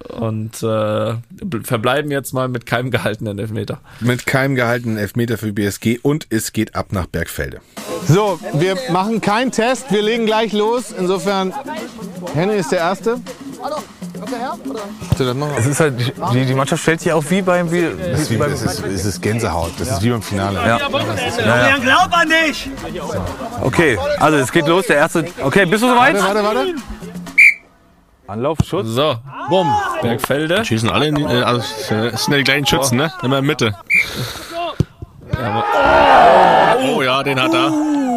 [0.08, 1.14] Und äh,
[1.64, 3.80] verbleiben jetzt mal mit keinem gehaltenen Elfmeter.
[4.00, 7.60] Mit keinem gehaltenen Elfmeter für BSG und es geht ab nach Bergfelde.
[8.06, 9.92] So, wir machen keinen Test.
[9.92, 10.92] Wir legen gleich los.
[10.96, 11.52] Insofern,
[12.34, 13.20] Henry ist der Erste.
[15.58, 15.94] Es ist halt,
[16.32, 19.04] die, die Mannschaft stellt sich auf wie beim, wie, Das ist, wie, es ist, es
[19.04, 20.58] ist Gänsehaut, das ist wie beim Finale.
[20.58, 20.78] Ja.
[20.78, 22.70] Julian, glaub an dich!
[23.62, 24.86] Okay, also es geht los.
[24.86, 25.24] Der Erste.
[25.42, 26.14] Okay, bist du soweit?
[26.14, 26.74] Warte, warte, warte.
[28.26, 28.86] Anlauf, Schutz.
[28.88, 29.16] So,
[29.48, 29.74] Bumm.
[30.02, 30.64] Bergfelde.
[30.64, 31.62] Schießen alle in die, äh, also,
[31.92, 33.12] äh, sind ja die gleichen Schützen, ne?
[33.22, 33.74] Immer in Mitte.
[35.36, 37.70] Oh ja, den hat er.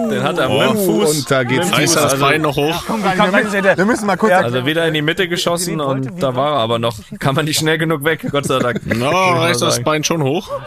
[0.09, 1.17] Den hat er Oh, mit dem Fuß.
[1.17, 2.83] Und da geht's Reißt Fuß, das also, Bein noch hoch.
[2.87, 4.33] Wir müssen mal kurz.
[4.33, 6.95] also wieder in die Mitte geschossen und da war er aber noch.
[7.19, 8.81] Kann man nicht schnell genug weg, Gott sei Dank.
[8.85, 10.49] Na, reißt er das Bein schon hoch.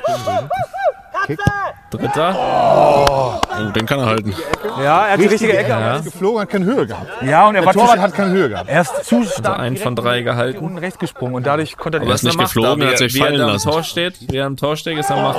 [1.91, 2.35] Dritter.
[2.37, 4.35] Oh, den kann er halten.
[4.79, 5.71] Ja, er hat die richtige Ecke.
[5.71, 5.99] Ja.
[5.99, 7.23] geflogen, hat keine Höhe gehabt.
[7.23, 8.69] Ja, und er war Torwart hat keine Höhe gehabt.
[8.69, 10.59] Er ist zu stark Ein von drei gehalten.
[10.59, 13.15] unten rechts gesprungen und dadurch konnte er Aber die ist nicht geflogen, er hat sich
[13.15, 13.71] wie er fallen da am lassen.
[13.71, 15.39] Tor steht, wie er am Tor steht, ist er Macht.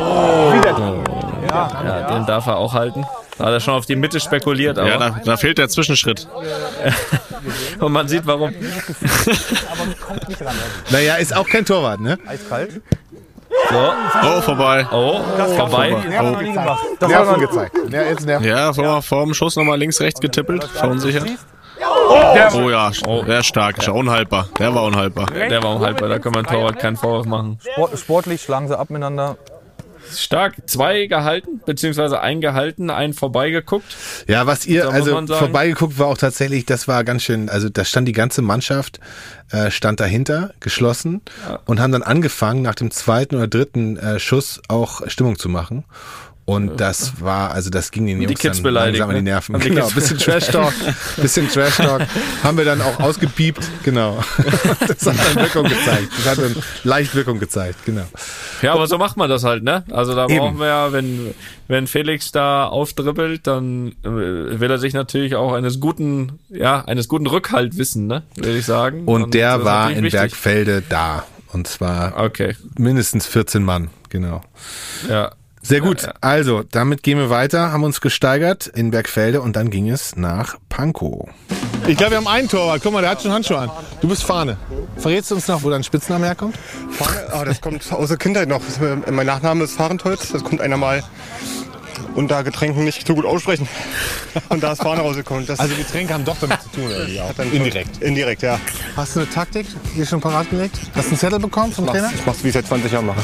[1.49, 3.05] Ja, den darf er auch halten.
[3.37, 6.27] Da hat er schon auf die Mitte spekuliert, aber Ja, da, da fehlt der Zwischenschritt.
[7.79, 8.51] und man sieht warum.
[10.89, 12.17] Naja, ist auch kein Torwart, ne?
[12.25, 12.81] eiskalt.
[13.69, 13.91] So,
[14.23, 14.85] Oh, vorbei.
[14.91, 15.19] oh,
[15.55, 15.89] vorbei.
[15.89, 16.83] noch nie gemacht.
[16.99, 17.75] Das Nerven war gezeigt.
[17.89, 18.47] Ja, jetzt Nerven.
[18.47, 20.63] Ja, vor, vor dem Schuss nochmal links, rechts getippelt.
[20.63, 21.27] Verunsichert.
[21.79, 22.91] Oh ja,
[23.27, 23.77] der ist stark.
[23.77, 24.47] Ist ja unhaltbar.
[24.57, 25.27] Der war unhaltbar.
[25.27, 27.59] Der war unhaltbar, da kann man Torwart keinen Vorwurf machen.
[27.73, 29.37] Sport, sportlich schlagen sie ab miteinander.
[30.15, 33.95] Stark, zwei gehalten, beziehungsweise ein gehalten, ein vorbeigeguckt.
[34.27, 38.07] Ja, was ihr, also vorbeigeguckt war auch tatsächlich, das war ganz schön, also da stand
[38.07, 38.99] die ganze Mannschaft,
[39.51, 41.21] äh, stand dahinter, geschlossen
[41.65, 45.85] und haben dann angefangen, nach dem zweiten oder dritten äh, Schuss auch Stimmung zu machen.
[46.49, 49.31] Und das war, also das ging den die Jungs Kids dann langsam an die ne?
[49.31, 49.53] Nerven.
[49.55, 50.73] Haben die Genau, bisschen Trash-Talk,
[51.17, 52.03] bisschen Trash-Talk.
[52.43, 54.23] haben wir dann auch ausgepiept, genau.
[54.87, 56.07] Das hat dann Wirkung gezeigt.
[56.15, 58.05] Das hat dann leicht Wirkung gezeigt, genau.
[58.61, 59.83] Ja, aber so macht man das halt, ne?
[59.91, 60.37] Also da Eben.
[60.37, 61.33] brauchen wir ja, wenn,
[61.67, 67.09] wenn Felix da aufdribbelt, dann äh, will er sich natürlich auch eines guten, ja, eines
[67.09, 68.23] guten Rückhalt wissen, ne?
[68.37, 69.03] Würde ich sagen.
[69.03, 70.17] Und das der war in wichtig.
[70.17, 71.25] Bergfelde da.
[71.51, 74.41] Und zwar Okay, mindestens 14 Mann, genau.
[75.09, 75.31] ja.
[75.67, 76.07] Sehr gut.
[76.21, 80.55] Also, damit gehen wir weiter, haben uns gesteigert in Bergfelde und dann ging es nach
[80.69, 81.27] Pankow.
[81.87, 82.81] Ich glaube, wir haben einen Torwart.
[82.81, 83.71] Guck mal, der hat schon Handschuhe an.
[84.01, 84.55] Du bist Fahne.
[84.97, 86.55] Verrätst du uns noch, wo dein Spitzname herkommt?
[87.31, 88.61] Ah, das kommt aus der Kindheit noch.
[88.63, 88.79] Das-
[89.11, 90.31] Mein Nachname ist Fahrenholz.
[90.31, 91.03] Das kommt einer mal
[92.15, 93.67] unter Getränken nicht so gut aussprechen.
[94.49, 95.45] Und da ist Fahne rausgekommen.
[95.45, 97.31] Das Also Getränke haben doch damit zu tun, irgendwie auch.
[97.51, 98.01] Indirekt.
[98.01, 98.59] Indirekt, ja.
[98.95, 100.79] Hast du eine Taktik hier schon parat gelegt?
[100.95, 102.11] Hast du einen Zettel bekommen vom Trainer?
[102.13, 103.21] Ich mach's wie ich seit 20 Jahren mache.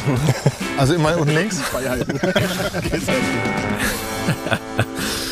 [0.77, 1.59] Also immer unten links?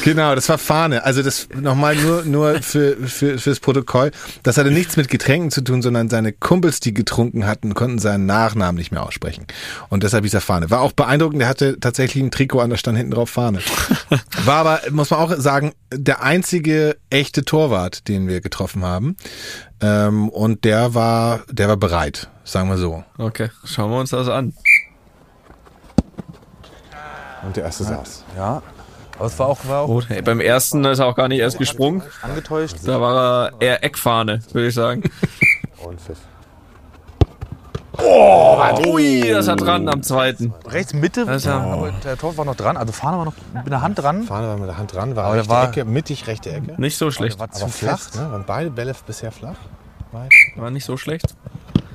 [0.03, 1.03] Genau, das war Fahne.
[1.03, 4.11] Also das nochmal nur, nur für, für, fürs Protokoll.
[4.43, 8.25] Das hatte nichts mit Getränken zu tun, sondern seine Kumpels, die getrunken hatten, konnten seinen
[8.25, 9.45] Nachnamen nicht mehr aussprechen.
[9.89, 10.69] Und deshalb hieß er Fahne.
[10.69, 13.59] War auch beeindruckend, der hatte tatsächlich ein Trikot an, da stand hinten drauf Fahne.
[14.45, 19.15] War aber, muss man auch sagen, der einzige echte Torwart, den wir getroffen haben.
[19.81, 23.03] Ähm, und der war, der war bereit, sagen wir so.
[23.17, 24.53] Okay, schauen wir uns das an.
[27.43, 28.23] Und der erste saß.
[28.37, 28.61] Ja.
[29.21, 31.39] Aber es war auch, war auch Gut, hey, beim ersten ist er auch gar nicht
[31.39, 32.01] erst gesprungen.
[32.23, 32.77] angetäuscht.
[32.83, 35.03] Da war er eher Eckfahne, würde ich sagen.
[35.85, 36.17] Und Pfiff.
[37.99, 38.57] Oh,
[38.87, 40.53] ui, das hat dran am zweiten.
[40.67, 42.77] Rechts Mitte, ja- aber der Tor war noch dran.
[42.77, 44.23] Also Fahne war noch mit der Hand dran.
[44.23, 46.73] Fahne war mit der Hand dran, war Aber rechte war- Ecke, mittig rechte Ecke.
[46.81, 47.37] Nicht so schlecht.
[47.37, 48.15] war zu Aber flach, fest.
[48.15, 48.31] ne?
[48.31, 49.57] Waren beide Bälle bisher flach?
[50.55, 51.35] War nicht so schlecht.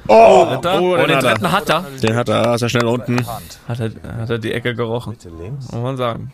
[0.07, 0.81] Oh, Dritter.
[0.81, 1.31] oh, oh den den hat er.
[1.33, 1.85] dritten hat er.
[2.03, 3.27] Den hat er, ist er schnell unten.
[3.67, 5.17] Hat er, hat er die Ecke gerochen.
[5.41, 5.73] links.
[5.73, 6.33] Muss man sagen.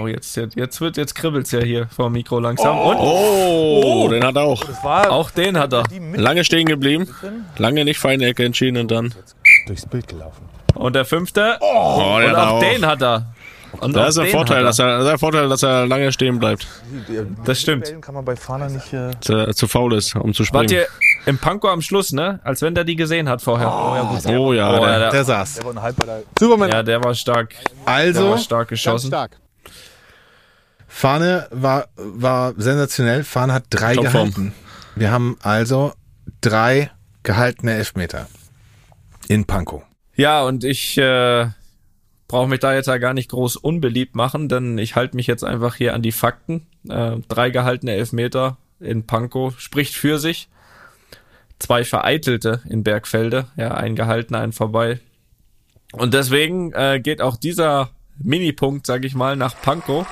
[0.00, 2.78] Oh, jetzt, jetzt, jetzt wird, jetzt kribbelt's ja hier vor dem Mikro langsam.
[2.78, 4.62] Und Oh, den hat er auch.
[4.64, 5.84] Das war auch den hat er.
[6.14, 7.08] Lange stehen geblieben.
[7.58, 9.14] Lange nicht feine Ecke entschieden und dann.
[9.66, 10.42] Durchs Bild gelaufen.
[10.74, 11.56] Und der fünfte.
[11.60, 12.60] Oh, den Und hat er auch auch.
[12.60, 13.26] den hat er.
[13.80, 16.38] Und Da ist der Vorteil, dass er, das ist der Vorteil, dass er lange stehen
[16.38, 16.66] bleibt.
[17.44, 18.00] Das stimmt.
[18.00, 18.92] Kann man bei Fahne nicht.
[18.92, 20.70] Äh, er zu faul ist, um zu Wart springen.
[20.70, 20.86] ihr
[21.26, 22.40] im Panko am Schluss, ne?
[22.44, 23.66] Als wenn der die gesehen hat vorher.
[23.68, 23.94] Oh,
[24.28, 24.38] ja.
[24.38, 25.54] Oh ja, Oh, der, der, Der saß.
[25.56, 26.22] der war ein halb bei der.
[26.38, 26.70] Superman.
[26.70, 27.50] ja, der war stark.
[27.86, 29.08] Der Also, war stark geschossen.
[29.08, 29.32] stark.
[30.96, 33.22] Fahne war, war sensationell.
[33.22, 34.30] Fahne hat drei Topform.
[34.30, 34.54] gehalten.
[34.94, 35.92] Wir haben also
[36.40, 36.90] drei
[37.22, 38.28] gehaltene Elfmeter
[39.28, 39.82] in Pankow.
[40.14, 41.48] Ja, und ich äh,
[42.28, 45.44] brauche mich da jetzt ja gar nicht groß unbeliebt machen, denn ich halte mich jetzt
[45.44, 46.66] einfach hier an die Fakten.
[46.88, 50.48] Äh, drei gehaltene Elfmeter in Pankow spricht für sich.
[51.58, 55.00] Zwei vereitelte in Bergfelde, ja, ein gehaltener, ein vorbei.
[55.92, 60.06] Und deswegen äh, geht auch dieser Minipunkt, sag ich mal, nach Pankow.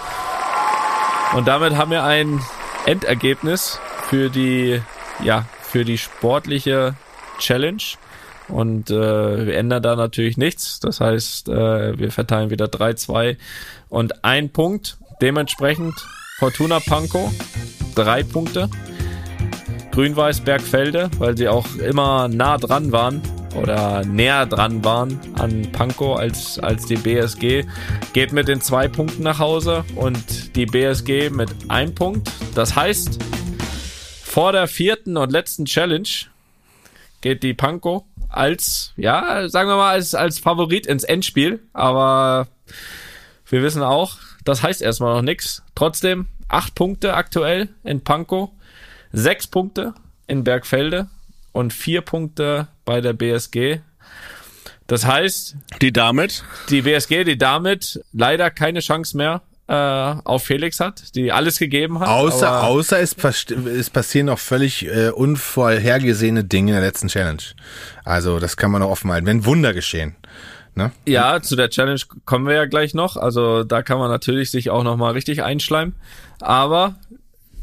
[1.34, 2.40] Und damit haben wir ein
[2.86, 4.80] Endergebnis für die,
[5.22, 6.94] ja, für die sportliche
[7.38, 7.82] Challenge.
[8.46, 10.78] Und äh, wir ändern da natürlich nichts.
[10.78, 13.36] Das heißt, äh, wir verteilen wieder 3-2
[13.88, 14.96] und ein Punkt.
[15.20, 15.94] Dementsprechend
[16.38, 17.32] Fortuna Pankow,
[17.94, 18.68] drei Punkte.
[19.94, 23.22] Grün-Weiß Bergfelde, weil sie auch immer nah dran waren
[23.54, 27.64] oder näher dran waren an Pankow als, als die BSG,
[28.12, 32.28] geht mit den zwei Punkten nach Hause und die BSG mit einem Punkt.
[32.56, 33.22] Das heißt,
[34.24, 36.08] vor der vierten und letzten Challenge
[37.20, 41.62] geht die Pankow als, ja, sagen wir mal, als, als Favorit ins Endspiel.
[41.72, 42.48] Aber
[43.46, 45.62] wir wissen auch, das heißt erstmal noch nichts.
[45.76, 48.50] Trotzdem acht Punkte aktuell in Pankow,
[49.14, 49.94] sechs Punkte
[50.26, 51.08] in Bergfelde
[51.52, 53.78] und vier Punkte bei der BSG.
[54.86, 56.44] Das heißt, Die damit.
[56.68, 62.00] die BSG, die damit leider keine Chance mehr äh, auf Felix hat, die alles gegeben
[62.00, 62.08] hat.
[62.08, 67.42] Außer, außer es, past- es passieren noch völlig äh, unvorhergesehene Dinge in der letzten Challenge.
[68.04, 69.26] Also das kann man noch offen halten.
[69.26, 70.16] Wenn Wunder geschehen.
[70.74, 70.90] Ne?
[71.06, 73.16] Ja, zu der Challenge kommen wir ja gleich noch.
[73.16, 75.94] Also da kann man natürlich sich auch noch mal richtig einschleimen.
[76.40, 76.96] Aber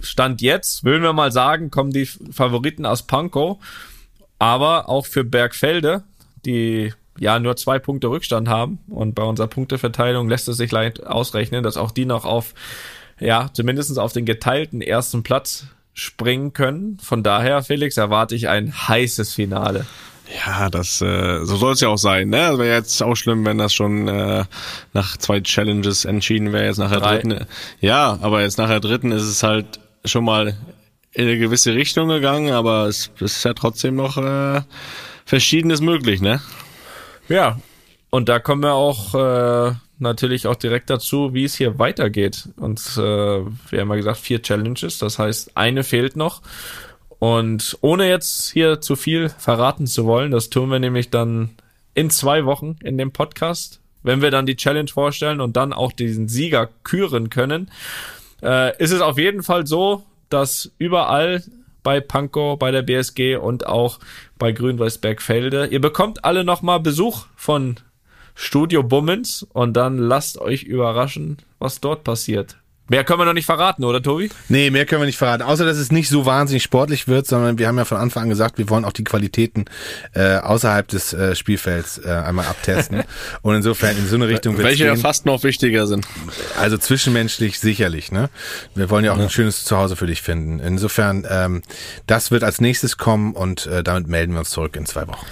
[0.02, 3.58] Stand jetzt, würden wir mal sagen, kommen die Favoriten aus Pankow.
[4.40, 6.04] Aber auch für Bergfelde,
[6.46, 8.80] die ja nur zwei Punkte Rückstand haben.
[8.90, 12.54] Und bei unserer Punkteverteilung lässt es sich leicht ausrechnen, dass auch die noch auf,
[13.20, 16.98] ja, zumindestens auf den geteilten ersten Platz springen können.
[17.02, 19.86] Von daher, Felix, erwarte ich ein heißes Finale.
[20.46, 22.30] Ja, das äh, so soll es ja auch sein.
[22.30, 22.38] Ne?
[22.38, 24.46] Das wäre jetzt auch schlimm, wenn das schon äh,
[24.94, 26.66] nach zwei Challenges entschieden wäre.
[26.66, 27.20] Jetzt nach der Drei.
[27.20, 27.46] dritten.
[27.82, 30.58] Ja, aber jetzt nach der dritten ist es halt schon mal
[31.14, 34.62] in eine gewisse Richtung gegangen, aber es, es ist ja trotzdem noch äh,
[35.26, 36.42] Verschiedenes möglich, ne?
[37.28, 37.60] Ja,
[38.10, 42.50] und da kommen wir auch äh, natürlich auch direkt dazu, wie es hier weitergeht.
[42.58, 46.42] Und äh, wir haben ja gesagt, vier Challenges, das heißt, eine fehlt noch.
[47.20, 51.52] Und ohne jetzt hier zu viel verraten zu wollen, das tun wir nämlich dann
[51.94, 55.92] in zwei Wochen in dem Podcast, wenn wir dann die Challenge vorstellen und dann auch
[55.92, 57.70] diesen Sieger küren können,
[58.42, 61.44] äh, ist es auf jeden Fall so, dass überall
[61.84, 64.00] bei Pankow, bei der BSG und auch
[64.38, 67.78] bei Grün-Weiß Bergfelde, ihr bekommt alle nochmal Besuch von
[68.36, 72.58] Studio Bummens und dann lasst euch überraschen, was dort passiert.
[72.90, 74.30] Mehr können wir noch nicht verraten, oder Tobi?
[74.50, 75.44] Nee, mehr können wir nicht verraten.
[75.44, 78.30] Außer, dass es nicht so wahnsinnig sportlich wird, sondern wir haben ja von Anfang an
[78.30, 79.66] gesagt, wir wollen auch die Qualitäten
[80.14, 83.04] äh, außerhalb des äh, Spielfelds äh, einmal abtesten.
[83.42, 86.06] Und insofern in so eine Richtung wird's Welche ja fast noch wichtiger sind.
[86.60, 88.30] Also zwischenmenschlich sicherlich, ne?
[88.76, 90.60] Wir wollen ja auch ein schönes Zuhause für dich finden.
[90.60, 91.62] Insofern, ähm,
[92.08, 95.26] das wird als nächstes kommen und äh, damit melden wir uns zurück in zwei Wochen.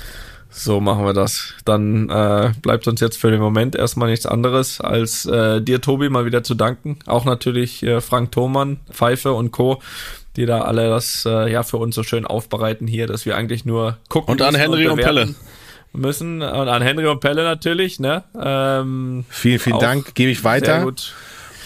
[0.50, 1.54] So machen wir das.
[1.64, 6.10] Dann äh, bleibt uns jetzt für den Moment erstmal nichts anderes, als äh, dir, Tobi,
[6.10, 7.00] mal wieder zu danken.
[7.06, 9.82] Auch natürlich äh, Frank Thomann, Pfeife und Co.,
[10.36, 13.66] die da alle das äh, ja für uns so schön aufbereiten hier, dass wir eigentlich
[13.66, 15.36] nur gucken Und an Henry und bewerten
[15.94, 16.42] müssen.
[16.42, 18.24] Und an Henry und Pelle natürlich, ne?
[18.40, 20.16] Ähm, Vielen, vielen Dank.
[20.16, 20.84] Gebe ich Sehr weiter.
[20.84, 21.14] gut.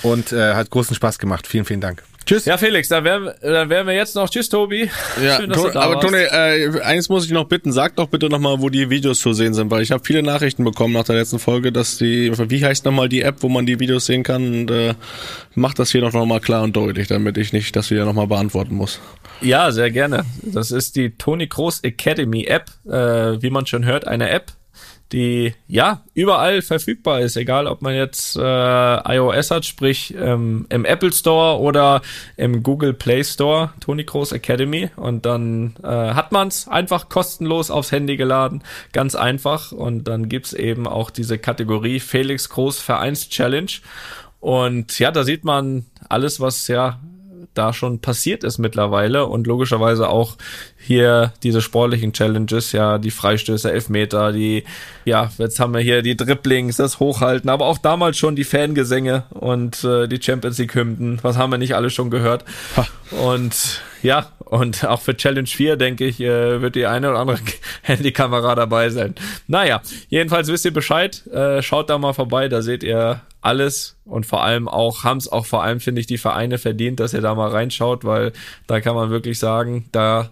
[0.01, 1.47] Und äh, hat großen Spaß gemacht.
[1.47, 2.03] Vielen, vielen Dank.
[2.25, 2.45] Tschüss.
[2.45, 4.29] Ja, Felix, dann wären, dann wären wir jetzt noch.
[4.29, 4.89] Tschüss, Tobi.
[5.23, 6.07] Ja, Schön, dass Ton- du da aber warst.
[6.07, 9.33] Toni, äh, eins muss ich noch bitten, sag doch bitte nochmal, wo die Videos zu
[9.33, 12.63] sehen sind, weil ich habe viele Nachrichten bekommen nach der letzten Folge, dass die, wie
[12.65, 14.93] heißt nochmal die App, wo man die Videos sehen kann und äh,
[15.55, 18.75] mach das hier doch nochmal klar und deutlich, damit ich nicht das wieder nochmal beantworten
[18.75, 18.99] muss.
[19.41, 20.23] Ja, sehr gerne.
[20.41, 22.69] Das ist die Tony Kroos Academy App.
[22.85, 24.51] Äh, wie man schon hört, eine App,
[25.13, 28.41] die ja überall verfügbar ist, egal ob man jetzt äh,
[29.15, 32.01] iOS hat, sprich ähm, im Apple Store oder
[32.35, 34.89] im Google Play Store, Tony Kroos Academy.
[34.95, 39.71] Und dann äh, hat man's einfach kostenlos aufs Handy geladen, ganz einfach.
[39.71, 43.71] Und dann gibt's eben auch diese Kategorie Felix Groß Vereins Challenge.
[44.39, 46.99] Und ja, da sieht man alles, was ja
[47.53, 50.37] da schon passiert ist mittlerweile und logischerweise auch
[50.85, 54.65] hier diese sportlichen Challenges, ja, die Freistöße, Elfmeter, die,
[55.05, 59.23] ja, jetzt haben wir hier die Dribblings, das Hochhalten, aber auch damals schon die Fangesänge
[59.29, 62.43] und äh, die Champions League Hymnen, was haben wir nicht alle schon gehört?
[63.11, 67.39] Und ja, und auch für Challenge 4, denke ich, äh, wird die eine oder andere
[67.81, 69.15] Handykamera dabei sein.
[69.47, 71.25] Naja, jedenfalls wisst ihr Bescheid.
[71.27, 75.31] Äh, schaut da mal vorbei, da seht ihr alles und vor allem auch, haben es
[75.31, 78.31] auch vor allem, finde ich, die Vereine verdient, dass ihr da mal reinschaut, weil
[78.67, 80.29] da kann man wirklich sagen, da,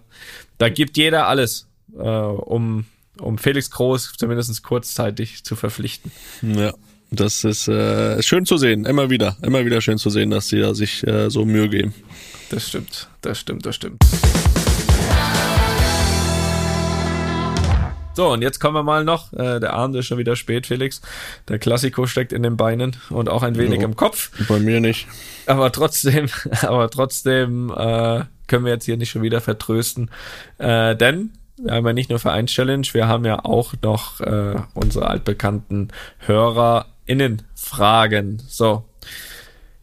[0.58, 2.86] da gibt jeder alles, äh, um,
[3.20, 6.12] um Felix Groß zumindest kurzzeitig zu verpflichten.
[6.42, 6.74] Ja,
[7.12, 10.60] das ist äh, schön zu sehen, immer wieder, immer wieder schön zu sehen, dass die
[10.60, 11.94] da sich äh, so Mühe geben.
[12.50, 14.02] Das stimmt, das stimmt, das stimmt.
[18.14, 19.32] So, und jetzt kommen wir mal noch.
[19.32, 21.02] Äh, der Abend ist schon wieder spät, Felix.
[21.48, 23.86] Der Klassiko steckt in den Beinen und auch ein wenig Ja.
[23.86, 24.32] im Kopf.
[24.50, 25.08] Bei mir nicht.
[25.46, 26.28] Aber trotzdem,
[26.62, 30.12] aber trotzdem äh, können wir jetzt hier nicht schon wieder vertrösten.
[30.58, 35.08] Äh, denn wir haben ja nicht nur Vereins-Challenge, wir haben ja auch noch äh, unsere
[35.08, 38.42] altbekannten HörerInnen-Fragen.
[38.48, 38.84] So.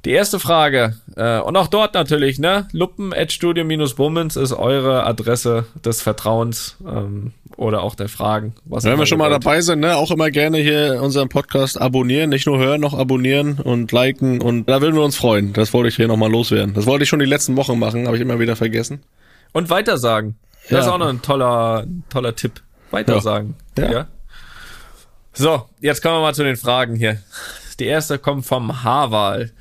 [0.04, 2.68] Die erste Frage, äh, und auch dort natürlich, ne?
[2.72, 8.54] Luppen at studio-bummens ist eure Adresse des Vertrauens ähm, oder auch der Fragen.
[8.64, 12.30] Was Wenn wir schon mal dabei sind, ne, auch immer gerne hier unseren Podcast abonnieren,
[12.30, 15.52] nicht nur hören, noch abonnieren und liken und da würden wir uns freuen.
[15.52, 16.74] Das wollte ich hier nochmal loswerden.
[16.74, 19.02] Das wollte ich schon die letzten Wochen machen, habe ich immer wieder vergessen.
[19.52, 20.36] Und weitersagen.
[20.64, 20.78] Das Ja.
[20.80, 22.62] ist auch noch ein toller, toller Tipp.
[22.92, 23.56] Weitersagen.
[23.76, 23.90] Ja.
[23.90, 24.06] Ja.
[25.32, 27.18] So, jetzt kommen wir mal zu den Fragen hier.
[27.78, 29.52] Die erste kommt vom Haarwahl.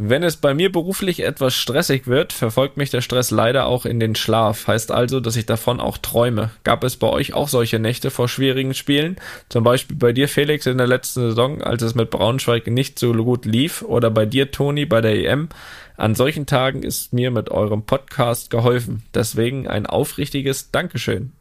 [0.00, 3.98] Wenn es bei mir beruflich etwas stressig wird, verfolgt mich der Stress leider auch in
[3.98, 4.68] den Schlaf.
[4.68, 6.50] Heißt also, dass ich davon auch träume.
[6.62, 9.16] Gab es bei euch auch solche Nächte vor schwierigen Spielen?
[9.48, 13.12] Zum Beispiel bei dir, Felix, in der letzten Saison, als es mit Braunschweig nicht so
[13.12, 13.82] gut lief?
[13.82, 15.48] Oder bei dir, Toni, bei der EM?
[15.96, 19.02] An solchen Tagen ist mir mit eurem Podcast geholfen.
[19.14, 21.32] Deswegen ein aufrichtiges Dankeschön.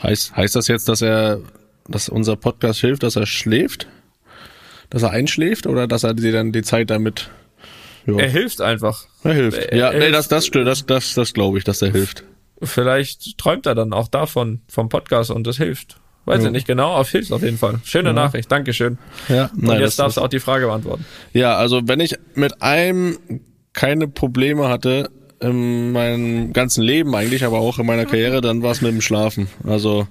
[0.00, 1.40] Heißt, heißt das jetzt, dass er,
[1.88, 3.88] dass unser Podcast hilft, dass er schläft?
[4.94, 7.28] Dass er einschläft oder dass er dir dann die Zeit damit.
[8.06, 8.16] Ja.
[8.16, 9.06] Er hilft einfach.
[9.24, 9.58] Er hilft.
[9.58, 10.14] Er- ja, er nee, hilft.
[10.18, 12.22] das, das stimmt, das, das, das glaube ich, dass er hilft.
[12.62, 15.96] Vielleicht träumt er dann auch davon, vom Podcast und das hilft.
[16.26, 16.46] Weiß Ja.
[16.46, 17.80] ich nicht genau, aber hilft auf jeden Fall.
[17.84, 18.12] Schöne Ja.
[18.14, 18.98] Nachricht, Dankeschön.
[19.28, 21.04] Ja, und nein, jetzt darfst du auch die Frage beantworten.
[21.32, 23.18] Ja, also wenn ich mit einem
[23.72, 28.72] keine Probleme hatte in meinem ganzen Leben eigentlich, aber auch in meiner Karriere, dann war
[28.72, 29.48] es mit dem Schlafen.
[29.64, 30.06] Also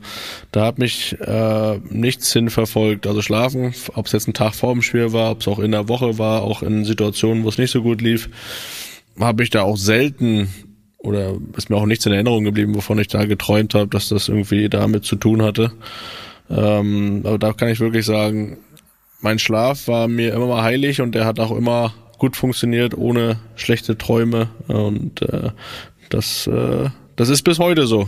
[0.51, 3.07] da hat mich äh, nichts hinverfolgt.
[3.07, 5.71] Also Schlafen, ob es jetzt ein Tag vor dem Spiel war, ob es auch in
[5.71, 8.29] der Woche war, auch in Situationen, wo es nicht so gut lief,
[9.19, 10.49] habe ich da auch selten
[10.97, 14.29] oder ist mir auch nichts in Erinnerung geblieben, wovon ich da geträumt habe, dass das
[14.29, 15.71] irgendwie damit zu tun hatte.
[16.49, 18.57] Ähm, aber da kann ich wirklich sagen,
[19.19, 21.93] mein Schlaf war mir immer mal heilig und der hat auch immer
[22.23, 24.47] gut funktioniert, ohne schlechte Träume.
[24.69, 25.51] Und äh,
[26.09, 28.07] das, äh, das ist bis heute so.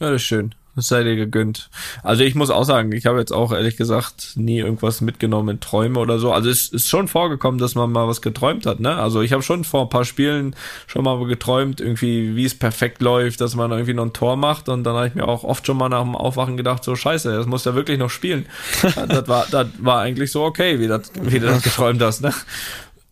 [0.00, 0.54] Ja, das ist schön.
[0.74, 1.68] Das sei dir gegönnt.
[2.02, 5.60] Also ich muss auch sagen, ich habe jetzt auch ehrlich gesagt nie irgendwas mitgenommen in
[5.60, 6.32] Träume oder so.
[6.32, 8.96] Also es ist schon vorgekommen, dass man mal was geträumt hat, ne?
[8.96, 10.56] Also ich habe schon vor ein paar Spielen
[10.86, 14.70] schon mal geträumt, irgendwie, wie es perfekt läuft, dass man irgendwie noch ein Tor macht
[14.70, 17.30] und dann habe ich mir auch oft schon mal nach dem Aufwachen gedacht, so scheiße,
[17.30, 18.46] das muss ja wirklich noch spielen.
[19.08, 22.32] das war, das war eigentlich so okay, wie, das, wie du das geträumt hast, ne?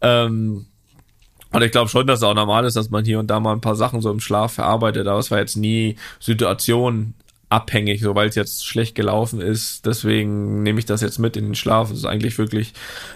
[0.00, 0.66] Ähm,
[1.52, 3.52] und ich glaube schon, dass es auch normal ist, dass man hier und da mal
[3.52, 7.14] ein paar Sachen so im Schlaf verarbeitet, aber es war jetzt nie Situation
[7.48, 9.84] abhängig, so weil es jetzt schlecht gelaufen ist.
[9.84, 11.90] Deswegen nehme ich das jetzt mit in den Schlaf.
[11.90, 12.72] Es ist eigentlich wirklich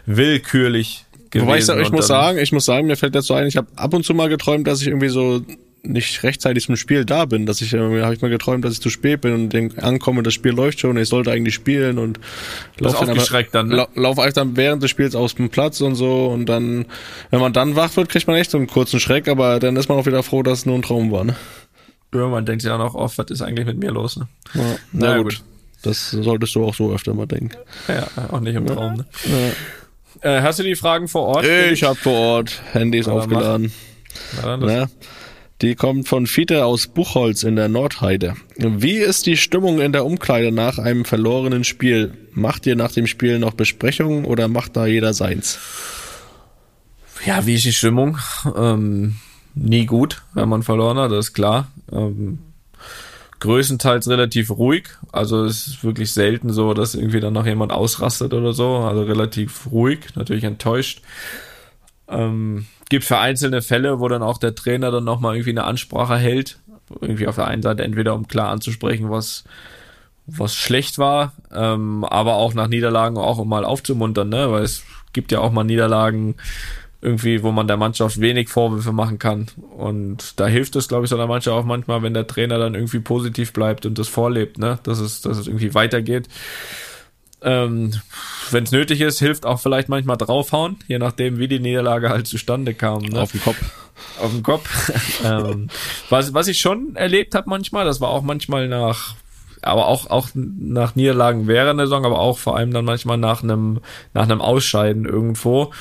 [0.07, 1.47] willkürlich gewesen.
[1.47, 3.95] Wobei ich, ich muss sagen, ich muss sagen, mir fällt so ein, ich habe ab
[3.95, 5.41] und zu mal geträumt, dass ich irgendwie so
[5.85, 8.81] nicht rechtzeitig zum Spiel da bin, dass ich, äh, habe ich mal geträumt, dass ich
[8.81, 12.19] zu spät bin und denk, ankomme, das Spiel läuft schon, ich sollte eigentlich spielen und
[12.79, 13.77] bist aufgeschreckt dann, ne?
[13.77, 16.87] lau, lauf eigentlich dann während des Spiels aus dem Platz und so und dann,
[17.31, 19.89] wenn man dann wach wird, kriegt man echt so einen kurzen Schreck, aber dann ist
[19.89, 21.37] man auch wieder froh, dass es nur ein Traum war, ne?
[22.15, 24.29] Ja, man denkt sich auch noch oft, was ist eigentlich mit mir los, ne?
[24.55, 24.63] Ja,
[24.93, 25.25] na Na gut.
[25.25, 25.43] gut.
[25.83, 27.51] Das solltest du auch so öfter mal denken.
[27.89, 29.05] Ja, auch nicht im Traum, ne?
[30.23, 31.45] Äh, hast du die Fragen vor Ort?
[31.45, 33.73] Ich habe vor Ort Handys dann aufgeladen.
[34.43, 34.89] Na, dann?
[35.63, 38.35] Die kommt von Fiete aus Buchholz in der Nordheide.
[38.57, 42.15] Wie ist die Stimmung in der Umkleide nach einem verlorenen Spiel?
[42.33, 45.59] Macht ihr nach dem Spiel noch Besprechungen oder macht da jeder seins?
[47.25, 48.19] Ja, wie ist die Stimmung?
[48.57, 49.17] Ähm,
[49.55, 51.69] nie gut, wenn man verloren hat, das ist klar.
[51.93, 52.41] Ähm,
[53.39, 54.89] größtenteils relativ ruhig.
[55.13, 58.79] Also es ist wirklich selten so, dass irgendwie dann noch jemand ausrastet oder so.
[58.79, 61.01] Also relativ ruhig, natürlich enttäuscht.
[62.09, 66.59] Ähm, gibt vereinzelte Fälle, wo dann auch der Trainer dann nochmal irgendwie eine Ansprache hält.
[67.01, 69.45] Irgendwie auf der einen Seite entweder um klar anzusprechen, was
[70.27, 74.51] was schlecht war, ähm, aber auch nach Niederlagen auch um mal aufzumuntern, ne?
[74.51, 74.83] Weil es
[75.13, 76.37] gibt ja auch mal Niederlagen
[77.03, 79.49] irgendwie, wo man der Mannschaft wenig Vorwürfe machen kann.
[79.77, 82.75] Und da hilft es, glaube ich, so der Mannschaft auch manchmal, wenn der Trainer dann
[82.75, 84.79] irgendwie positiv bleibt und das vorlebt, ne?
[84.85, 86.29] Dass es, dass es irgendwie weitergeht.
[87.45, 87.93] Ähm,
[88.51, 92.27] wenn es nötig ist, hilft auch vielleicht manchmal draufhauen, je nachdem, wie die Niederlage halt
[92.27, 93.03] zustande kam.
[93.03, 93.21] Ne?
[93.21, 93.59] Auf den Kopf.
[94.21, 94.93] Auf den Kopf.
[95.25, 95.69] ähm,
[96.09, 99.15] was, was ich schon erlebt habe manchmal, das war auch manchmal nach
[99.63, 103.43] aber auch auch nach Niederlagen während der Saison, aber auch vor allem dann manchmal nach
[103.43, 103.81] einem
[104.13, 105.73] nach einem Ausscheiden irgendwo,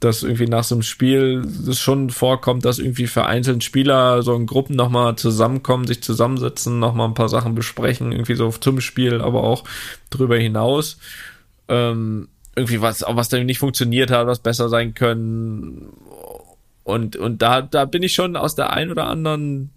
[0.00, 4.46] dass irgendwie nach so einem Spiel es schon vorkommt, dass irgendwie vereinzelt Spieler so in
[4.46, 9.42] Gruppen nochmal zusammenkommen, sich zusammensetzen, nochmal ein paar Sachen besprechen, irgendwie so zum Spiel, aber
[9.42, 9.64] auch
[10.10, 10.98] drüber hinaus.
[11.68, 15.88] Ähm, irgendwie was, auch was dann nicht funktioniert hat, was besser sein können.
[16.84, 19.70] Und, und da, da bin ich schon aus der ein oder anderen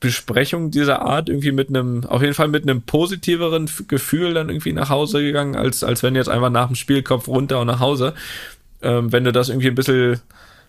[0.00, 4.72] Besprechung dieser Art irgendwie mit einem, auf jeden Fall mit einem positiveren Gefühl dann irgendwie
[4.72, 8.14] nach Hause gegangen, als, als wenn jetzt einfach nach dem Spielkopf runter und nach Hause.
[8.82, 10.20] Ähm, wenn du das irgendwie ein bisschen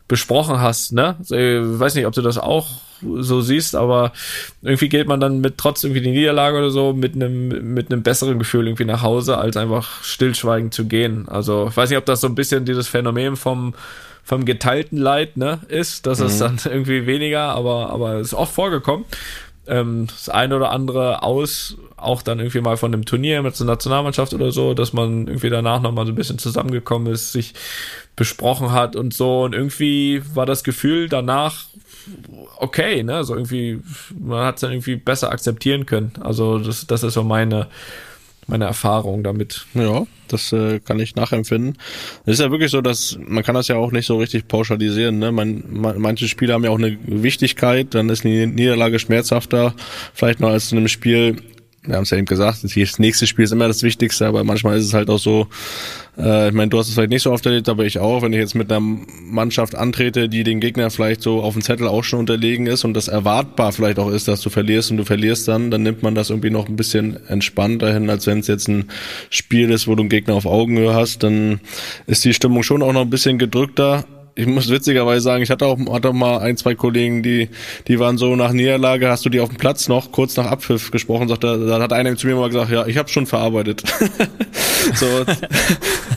[0.07, 1.15] besprochen hast, ne?
[1.21, 2.67] Ich weiß nicht, ob du das auch
[3.01, 4.11] so siehst, aber
[4.61, 8.03] irgendwie geht man dann mit trotz irgendwie die Niederlage oder so mit einem mit einem
[8.03, 11.27] besseren Gefühl irgendwie nach Hause, als einfach stillschweigend zu gehen.
[11.29, 13.73] Also ich weiß nicht, ob das so ein bisschen dieses Phänomen vom
[14.23, 16.39] vom geteilten Leid ne ist, dass es Mhm.
[16.39, 19.05] dann irgendwie weniger, aber aber es ist oft vorgekommen.
[19.67, 23.65] Ähm, das eine oder andere aus, auch dann irgendwie mal von einem Turnier mit der
[23.67, 27.53] Nationalmannschaft oder so, dass man irgendwie danach nochmal so ein bisschen zusammengekommen ist, sich
[28.15, 29.43] besprochen hat und so.
[29.43, 31.65] Und irgendwie war das Gefühl danach
[32.57, 33.23] okay, ne?
[33.23, 33.79] So irgendwie,
[34.17, 36.13] man hat es dann irgendwie besser akzeptieren können.
[36.21, 37.67] Also das, das ist so meine,
[38.47, 39.65] meine Erfahrung damit.
[39.73, 41.77] Ja, das äh, kann ich nachempfinden.
[42.25, 45.19] Es ist ja wirklich so, dass man kann das ja auch nicht so richtig pauschalisieren.
[45.19, 45.31] Ne?
[45.31, 49.73] Man, man, manche Spiele haben ja auch eine Wichtigkeit, dann ist eine Niederlage schmerzhafter,
[50.13, 51.37] vielleicht noch als in einem Spiel.
[51.83, 54.77] Wir haben es ja eben gesagt, das nächste Spiel ist immer das Wichtigste, aber manchmal
[54.77, 55.47] ist es halt auch so,
[56.15, 58.33] äh, ich meine, du hast es vielleicht nicht so oft erlebt, aber ich auch, wenn
[58.33, 58.85] ich jetzt mit einer
[59.23, 62.93] Mannschaft antrete, die den Gegner vielleicht so auf dem Zettel auch schon unterlegen ist und
[62.93, 66.13] das erwartbar vielleicht auch ist, dass du verlierst und du verlierst dann, dann nimmt man
[66.13, 68.85] das irgendwie noch ein bisschen entspannter hin, als wenn es jetzt ein
[69.31, 71.61] Spiel ist, wo du einen Gegner auf Augenhöhe hast, dann
[72.05, 74.05] ist die Stimmung schon auch noch ein bisschen gedrückter.
[74.41, 77.49] Ich muss witzigerweise sagen, ich hatte auch, hatte auch mal ein, zwei Kollegen, die,
[77.87, 80.89] die waren so nach Niederlage, hast du die auf dem Platz noch kurz nach Abpfiff
[80.89, 83.83] gesprochen, sagt, da, da hat einer zu mir mal gesagt, ja, ich habe schon verarbeitet.
[84.95, 85.05] so,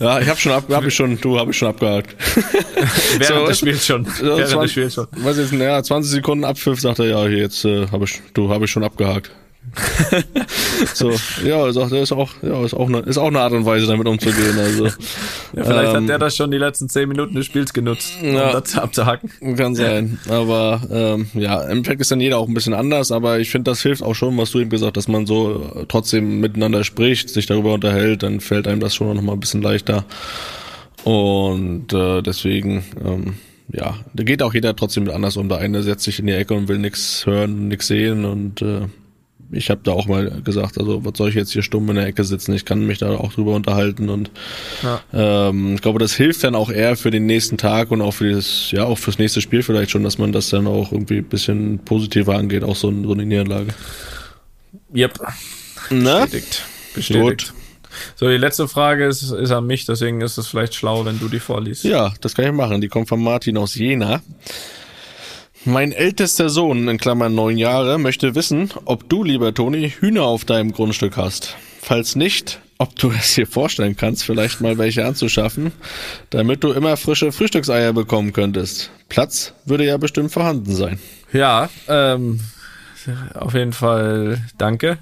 [0.00, 2.16] ja, ich habe schon ab, hab ich schon, du habe ich schon abgehakt.
[3.18, 4.06] Während des Spiels schon.
[4.06, 5.06] So, Während des 20, Spiels schon.
[5.18, 8.64] Was jetzt, naja, 20 Sekunden Abpfiff, sagt er, ja, jetzt äh, habe ich, du habe
[8.64, 9.30] ich schon abgehakt.
[10.94, 11.10] so,
[11.44, 13.86] ja, sagt er, ist auch, ja, ist auch eine, ist auch eine Art und Weise,
[13.86, 14.58] damit umzugehen.
[14.58, 14.84] Also,
[15.56, 18.34] Ja, vielleicht ähm, hat der das schon die letzten zehn Minuten des Spiels genutzt, um
[18.34, 18.52] Ja.
[18.52, 19.30] das abzuhacken.
[19.56, 20.18] Kann sein.
[20.28, 23.70] Aber ähm, ja, im Endeffekt ist dann jeder auch ein bisschen anders, aber ich finde,
[23.70, 26.82] das hilft auch schon, was du eben gesagt hast, dass man so äh, trotzdem miteinander
[26.84, 30.04] spricht, sich darüber unterhält, dann fällt einem das schon noch mal ein bisschen leichter.
[31.04, 33.34] Und äh, deswegen, ähm,
[33.72, 35.48] ja, da geht auch jeder trotzdem mit anders um.
[35.48, 38.82] Der eine setzt sich in die Ecke und will nichts hören, nichts sehen und äh,
[39.54, 42.06] ich habe da auch mal gesagt, also was soll ich jetzt hier stumm in der
[42.06, 42.52] Ecke sitzen?
[42.54, 44.30] Ich kann mich da auch drüber unterhalten und
[44.82, 45.00] Ja.
[45.12, 48.32] ähm, ich glaube, das hilft dann auch eher für den nächsten Tag und auch für
[48.32, 51.24] das, ja, auch fürs nächste Spiel vielleicht schon, dass man das dann auch irgendwie ein
[51.28, 53.74] bisschen positiver angeht, auch so, ein- so eine Niederlage.
[54.94, 55.20] Yep.
[55.90, 56.24] Na?
[56.24, 56.62] Bestätigt.
[56.94, 57.52] Bestätigt.
[58.16, 61.28] So, die letzte Frage ist, ist an mich, deswegen ist es vielleicht schlau, wenn du
[61.28, 61.84] die vorliest.
[61.84, 62.80] Ja, das kann ich machen.
[62.80, 64.20] Die kommt von Martin aus Jena.
[65.66, 70.44] Mein ältester Sohn, in Klammern neun Jahre, möchte wissen, ob du, lieber Toni, Hühner auf
[70.44, 71.56] deinem Grundstück hast.
[71.80, 75.72] Falls nicht, ob du es dir vorstellen kannst, vielleicht mal welche anzuschaffen,
[76.28, 78.90] damit du immer frische Frühstückseier bekommen könntest.
[79.08, 80.98] Platz würde ja bestimmt vorhanden sein.
[81.32, 82.40] Ja, ähm,
[83.32, 84.98] auf jeden Fall danke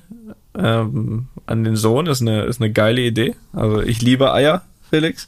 [0.56, 2.06] ähm, an den Sohn.
[2.06, 3.34] Ist eine, ist eine geile Idee.
[3.52, 5.26] Also ich liebe Eier, Felix.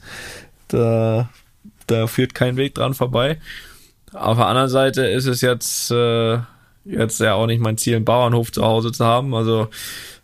[0.69, 1.29] Da,
[1.89, 3.39] da führt kein Weg dran vorbei.
[4.15, 6.39] Auf der anderen Seite ist es jetzt, äh,
[6.85, 9.35] jetzt ja auch nicht mein Ziel, einen Bauernhof zu Hause zu haben.
[9.35, 9.69] Also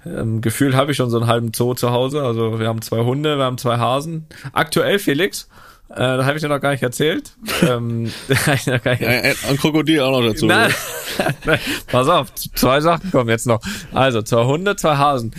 [0.06, 2.22] ähm, Gefühl habe ich schon so einen halben Zoo zu Hause.
[2.22, 4.26] Also wir haben zwei Hunde, wir haben zwei Hasen.
[4.52, 5.48] Aktuell, Felix,
[5.90, 7.32] äh, da habe ich dir noch gar nicht erzählt.
[7.68, 8.12] ähm,
[8.54, 9.08] ich noch gar nicht Ja,
[9.48, 10.46] ein Krokodil auch noch dazu.
[10.46, 10.72] Nein,
[11.88, 13.60] pass auf, zwei Sachen kommen jetzt noch.
[13.92, 15.32] Also zwei Hunde, zwei Hasen.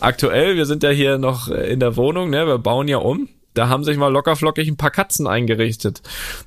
[0.00, 2.46] Aktuell, wir sind ja hier noch in der Wohnung, ne?
[2.46, 3.28] Wir bauen ja um.
[3.56, 6.02] Da haben sich mal lockerflockig ein paar Katzen eingerichtet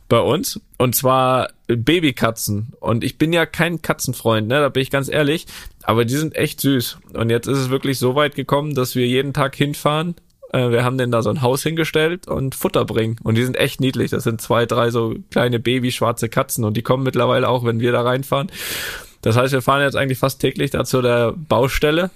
[0.07, 0.61] bei uns.
[0.77, 2.73] Und zwar Babykatzen.
[2.79, 4.59] Und ich bin ja kein Katzenfreund, ne?
[4.59, 5.47] Da bin ich ganz ehrlich.
[5.83, 6.99] Aber die sind echt süß.
[7.13, 10.15] Und jetzt ist es wirklich so weit gekommen, dass wir jeden Tag hinfahren.
[10.53, 13.15] Äh, Wir haben denen da so ein Haus hingestellt und Futter bringen.
[13.23, 14.11] Und die sind echt niedlich.
[14.11, 16.63] Das sind zwei, drei so kleine Baby-schwarze Katzen.
[16.63, 18.51] Und die kommen mittlerweile auch, wenn wir da reinfahren.
[19.21, 22.11] Das heißt, wir fahren jetzt eigentlich fast täglich da zu der Baustelle,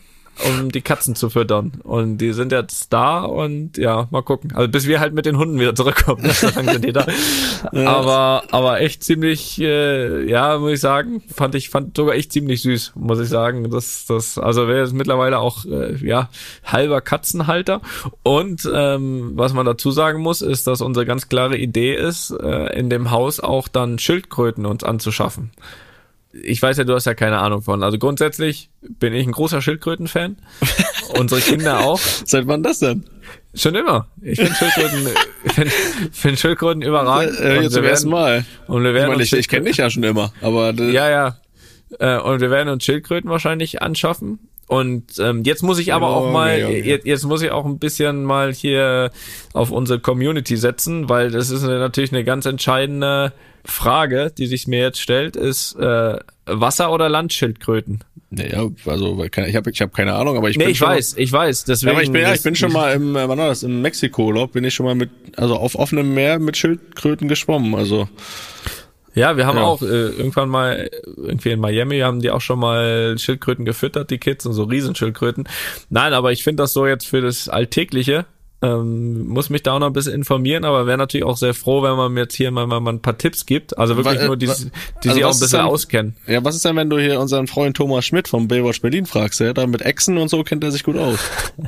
[0.46, 1.74] um die Katzen zu füttern.
[1.84, 4.52] Und die sind jetzt da und ja, mal gucken.
[4.56, 6.24] Also bis wir halt mit den Hunden wieder zurückkommen,
[6.56, 7.06] lange sind die da.
[7.74, 12.62] Aber, aber echt ziemlich, äh, ja, muss ich sagen, fand ich, fand sogar echt ziemlich
[12.62, 13.70] süß, muss ich sagen.
[13.72, 16.30] Das, das, also wer ist mittlerweile auch, äh, ja,
[16.66, 17.82] halber Katzenhalter.
[18.22, 22.78] Und ähm, was man dazu sagen muss, ist, dass unsere ganz klare Idee ist, äh,
[22.78, 25.52] in dem Haus auch dann Schildkröten uns anzuschaffen
[26.34, 27.84] ich weiß ja, du hast ja keine Ahnung von.
[27.84, 30.38] Also grundsätzlich bin ich ein großer Schildkröten-Fan.
[31.20, 32.00] Unsere Kinder auch.
[32.00, 33.04] Seit wann das denn?
[33.54, 34.08] Schon immer.
[34.22, 35.08] Ich finde Schildkröten,
[35.54, 35.72] find,
[36.12, 37.40] find Schildkröten überragend.
[37.40, 38.46] Äh, jetzt Und zum wir ersten werden- Mal.
[38.68, 41.10] Und wir werden ich meine, ich, ich kenne dich ja schon immer, aber das- ja,
[41.10, 41.38] ja.
[42.00, 44.40] Äh, und wir werden uns Schildkröten wahrscheinlich anschaffen.
[44.74, 46.90] Und ähm, jetzt muss ich aber Ja, auch mal, okay, okay.
[46.90, 49.12] Jetzt, jetzt muss ich auch ein bisschen mal hier
[49.54, 54.80] auf unsere Community setzen, weil das ist natürlich eine ganz entscheidende Frage, die sich mir
[54.80, 56.18] jetzt stellt, ist äh,
[56.48, 58.04] Wasser- oder Landschildkröten?
[58.32, 61.18] Naja, also ich habe ich hab keine Ahnung, aber ich nee, bin ich schon weiß,
[61.18, 61.66] ich weiß.
[61.66, 63.62] Deswegen, ja, aber ich bin, ja, ich bin schon mal im, äh, wann war das,
[63.62, 68.10] im Mexiko-Urlaub, bin ich schon mal mit, also auf offenem Meer mit Schildkröten geschwommen, also.
[69.16, 69.64] Ja, wir haben Ja.
[69.64, 74.18] auch äh, irgendwann mal, irgendwie in Miami, haben die auch schon mal Schildkröten gefüttert, die
[74.18, 75.48] Kids, und so Riesenschildkröten.
[75.90, 78.26] Nein, aber ich finde das so jetzt für das Alltägliche,
[78.64, 81.84] ähm, muss mich da auch noch ein bisschen informieren, aber wäre natürlich auch sehr froh,
[81.84, 83.78] wenn man mir jetzt hier mal, mal, mal ein paar Tipps gibt.
[83.78, 84.56] Also wirklich Wa- nur, die, wa-
[85.04, 86.16] die also sich auch was ein bisschen denn- auskennen.
[86.28, 89.40] Ja, was ist denn, wenn du hier unseren Freund Thomas Schmidt vom Baywatch Berlin fragst,
[89.42, 91.20] der da mit Echsen und so kennt er sich gut aus.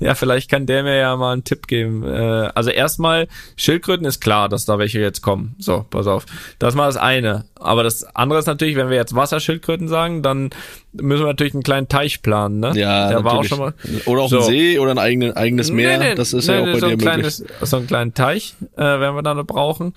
[0.00, 2.04] Ja, vielleicht kann der mir ja mal einen Tipp geben.
[2.04, 3.26] Äh, also erstmal,
[3.56, 5.56] Schildkröten ist klar, dass da welche jetzt kommen.
[5.58, 6.24] So, pass auf.
[6.60, 7.46] Das mal das eine.
[7.56, 10.50] Aber das andere ist natürlich, wenn wir jetzt Wasserschildkröten sagen, dann
[10.92, 12.72] müssen wir natürlich einen kleinen Teich planen, ne?
[12.74, 13.48] Ja, Der war auch natürlich.
[13.50, 13.74] schon mal.
[14.06, 14.38] Oder auch So.
[14.38, 16.72] ein See oder ein eigene, eigenes Meer, Nee, nee, das ist nee, ja auch bei
[16.74, 17.02] so dir ein möglich.
[17.04, 19.94] kleines, so einen kleinen Teich äh, werden wir dann noch brauchen.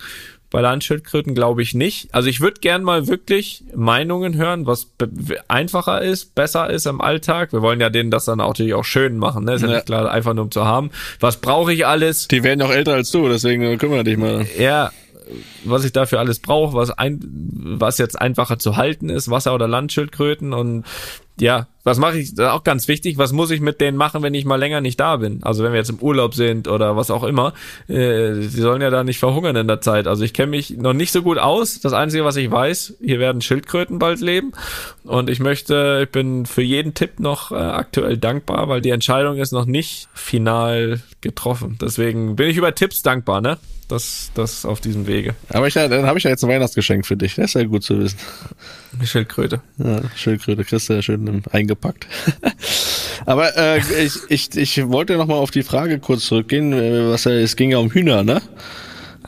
[0.50, 2.14] Bei Landschildkröten glaube ich nicht.
[2.14, 4.86] Also ich würde gern mal wirklich Meinungen hören, was
[5.48, 7.54] einfacher ist, besser ist im Alltag.
[7.54, 9.46] Wir wollen ja denen das dann auch natürlich auch schön machen.
[9.46, 9.54] Ne?
[9.54, 9.74] Ist ja, Ja.
[9.76, 10.90] nicht klar, einfach nur um zu haben.
[11.20, 12.28] Was brauche ich alles?
[12.28, 14.44] Die werden auch älter als du, deswegen kümmere dich mal.
[14.58, 14.90] Ja,
[15.64, 19.68] was ich dafür alles brauche, was ein, was jetzt einfacher zu halten ist, Wasser- oder
[19.68, 20.84] Landschildkröten und
[21.40, 24.22] ja, was mache ich, das ist auch ganz wichtig, was muss ich mit denen machen,
[24.22, 25.40] wenn ich mal länger nicht da bin?
[25.42, 27.54] Also wenn wir jetzt im Urlaub sind oder was auch immer,
[27.88, 30.06] äh, sie sollen ja da nicht verhungern in der Zeit.
[30.06, 31.80] Also ich kenne mich noch nicht so gut aus.
[31.80, 34.52] Das Einzige, was ich weiß, hier werden Schildkröten bald leben
[35.04, 39.38] und ich möchte, ich bin für jeden Tipp noch äh, aktuell dankbar, weil die Entscheidung
[39.38, 41.78] ist noch nicht final getroffen.
[41.80, 43.58] Deswegen bin ich über Tipps dankbar, ne?
[43.88, 45.34] Das, das auf diesem Wege.
[45.50, 47.34] Aber ich, dann habe ich ja jetzt ein Weihnachtsgeschenk für dich.
[47.34, 48.16] Das ist ja gut zu wissen.
[48.96, 49.60] Eine Schildkröte.
[49.76, 52.06] Ja, Schildkröte kriegst du ja schön im- eingepackt.
[53.26, 57.24] Aber äh, ich, ich, ich wollte noch mal auf die Frage kurz zurückgehen, äh, was
[57.24, 58.42] ja, es ging ja um Hühner, ne?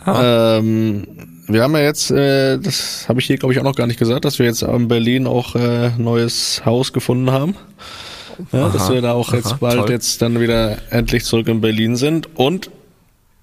[0.06, 1.06] Ähm,
[1.46, 3.98] wir haben ja jetzt, äh, das habe ich hier glaube ich auch noch gar nicht
[3.98, 7.54] gesagt, dass wir jetzt in Berlin auch äh, neues Haus gefunden haben.
[8.50, 9.90] Ja, dass wir da auch jetzt aha, bald toll.
[9.90, 12.68] jetzt dann wieder endlich zurück in Berlin sind und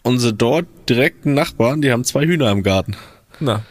[0.03, 2.97] unsere dort direkten Nachbarn, die haben zwei Hühner im Garten.
[3.39, 3.61] Na.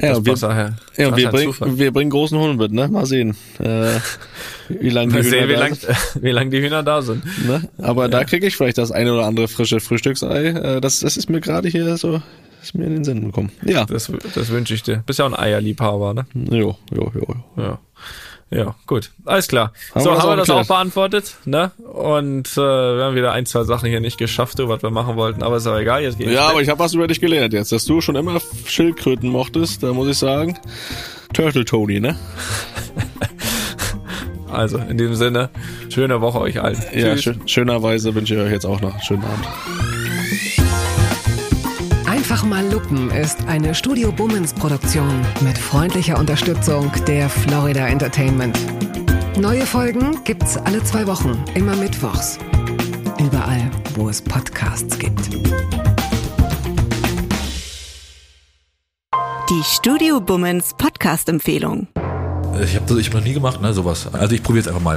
[0.00, 0.76] Ja, wir, passt daher.
[0.96, 1.78] ja, wir, bringen, Zufall.
[1.78, 2.88] wir bringen großen Hund mit, ne?
[2.88, 3.92] Mal sehen, äh,
[4.68, 5.96] wie lange die Hühner sehen, wie da lang, sind.
[6.20, 7.46] wie lang die Hühner da sind.
[7.46, 7.68] Ne?
[7.78, 10.46] Aber da kriege ich vielleicht das eine oder andere frische Frühstücksei.
[10.46, 12.20] Äh, das, das ist mir gerade hier so,
[12.60, 13.52] ist mir in den Sinn gekommen.
[13.64, 13.84] Ja.
[13.84, 15.04] Das, das wünsche ich dir.
[15.06, 16.26] Bist ja auch ein Eierliebhaber, ne?
[16.34, 17.26] Jo, jo, jo.
[17.56, 17.62] jo.
[17.62, 17.78] Ja.
[18.54, 19.10] Ja, gut.
[19.24, 19.72] Alles klar.
[19.94, 21.72] Haben so, wir haben wir das auch beantwortet, ne?
[21.92, 25.42] Und äh, wir haben wieder ein, zwei Sachen hier nicht geschafft, was wir machen wollten,
[25.42, 26.02] aber ist auch egal.
[26.02, 28.40] Jetzt geht's Ja, aber ich habe was über dich gelernt jetzt, dass du schon immer
[28.66, 29.82] Schildkröten mochtest.
[29.82, 30.56] Da muss ich sagen,
[31.32, 32.16] Turtle Tony, ne?
[34.52, 35.50] Also in diesem Sinne,
[35.92, 36.80] schöne Woche euch allen.
[36.94, 39.48] Ja, schön, schönerweise wünsche ich euch jetzt auch noch einen schönen Abend.
[42.24, 48.58] Einfach mal Lupen ist eine Studio Bummens Produktion mit freundlicher Unterstützung der Florida Entertainment.
[49.38, 52.38] Neue Folgen gibt's alle zwei Wochen, immer mittwochs.
[53.20, 55.34] Überall, wo es Podcasts gibt.
[59.50, 61.88] Die Studio Bummens Podcast-Empfehlung.
[62.62, 64.08] Ich habe das ich hab noch nie gemacht, ne, sowas.
[64.14, 64.96] Also ich probiere es einfach mal.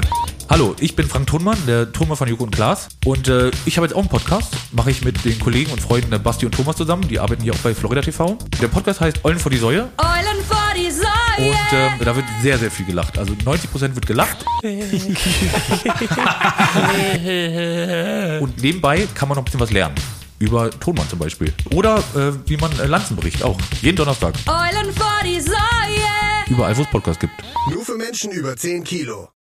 [0.49, 2.87] Hallo, ich bin Frank Thunmann, der Thunmann von Joko und Klaas.
[3.05, 4.53] Und äh, ich habe jetzt auch einen Podcast.
[4.71, 7.05] Mache ich mit den Kollegen und Freunden äh, Basti und Thomas zusammen.
[7.09, 8.37] Die arbeiten hier auch bei Florida TV.
[8.61, 9.89] Der Podcast heißt Eulen vor die Säue.
[9.97, 11.49] Eulen vor die Säue.
[11.49, 13.17] Und ähm, da wird sehr, sehr viel gelacht.
[13.17, 14.45] Also 90% wird gelacht.
[18.41, 19.95] und nebenbei kann man noch ein bisschen was lernen.
[20.39, 21.51] Über Tonmann zum Beispiel.
[21.73, 23.57] Oder äh, wie man äh, Lanzen bricht auch.
[23.81, 24.33] Jeden Donnerstag.
[24.47, 25.57] Eulen vor die Säue.
[26.47, 27.33] Überall, wo es Podcasts gibt.
[27.69, 29.27] Nur für Menschen über 10 Kilo.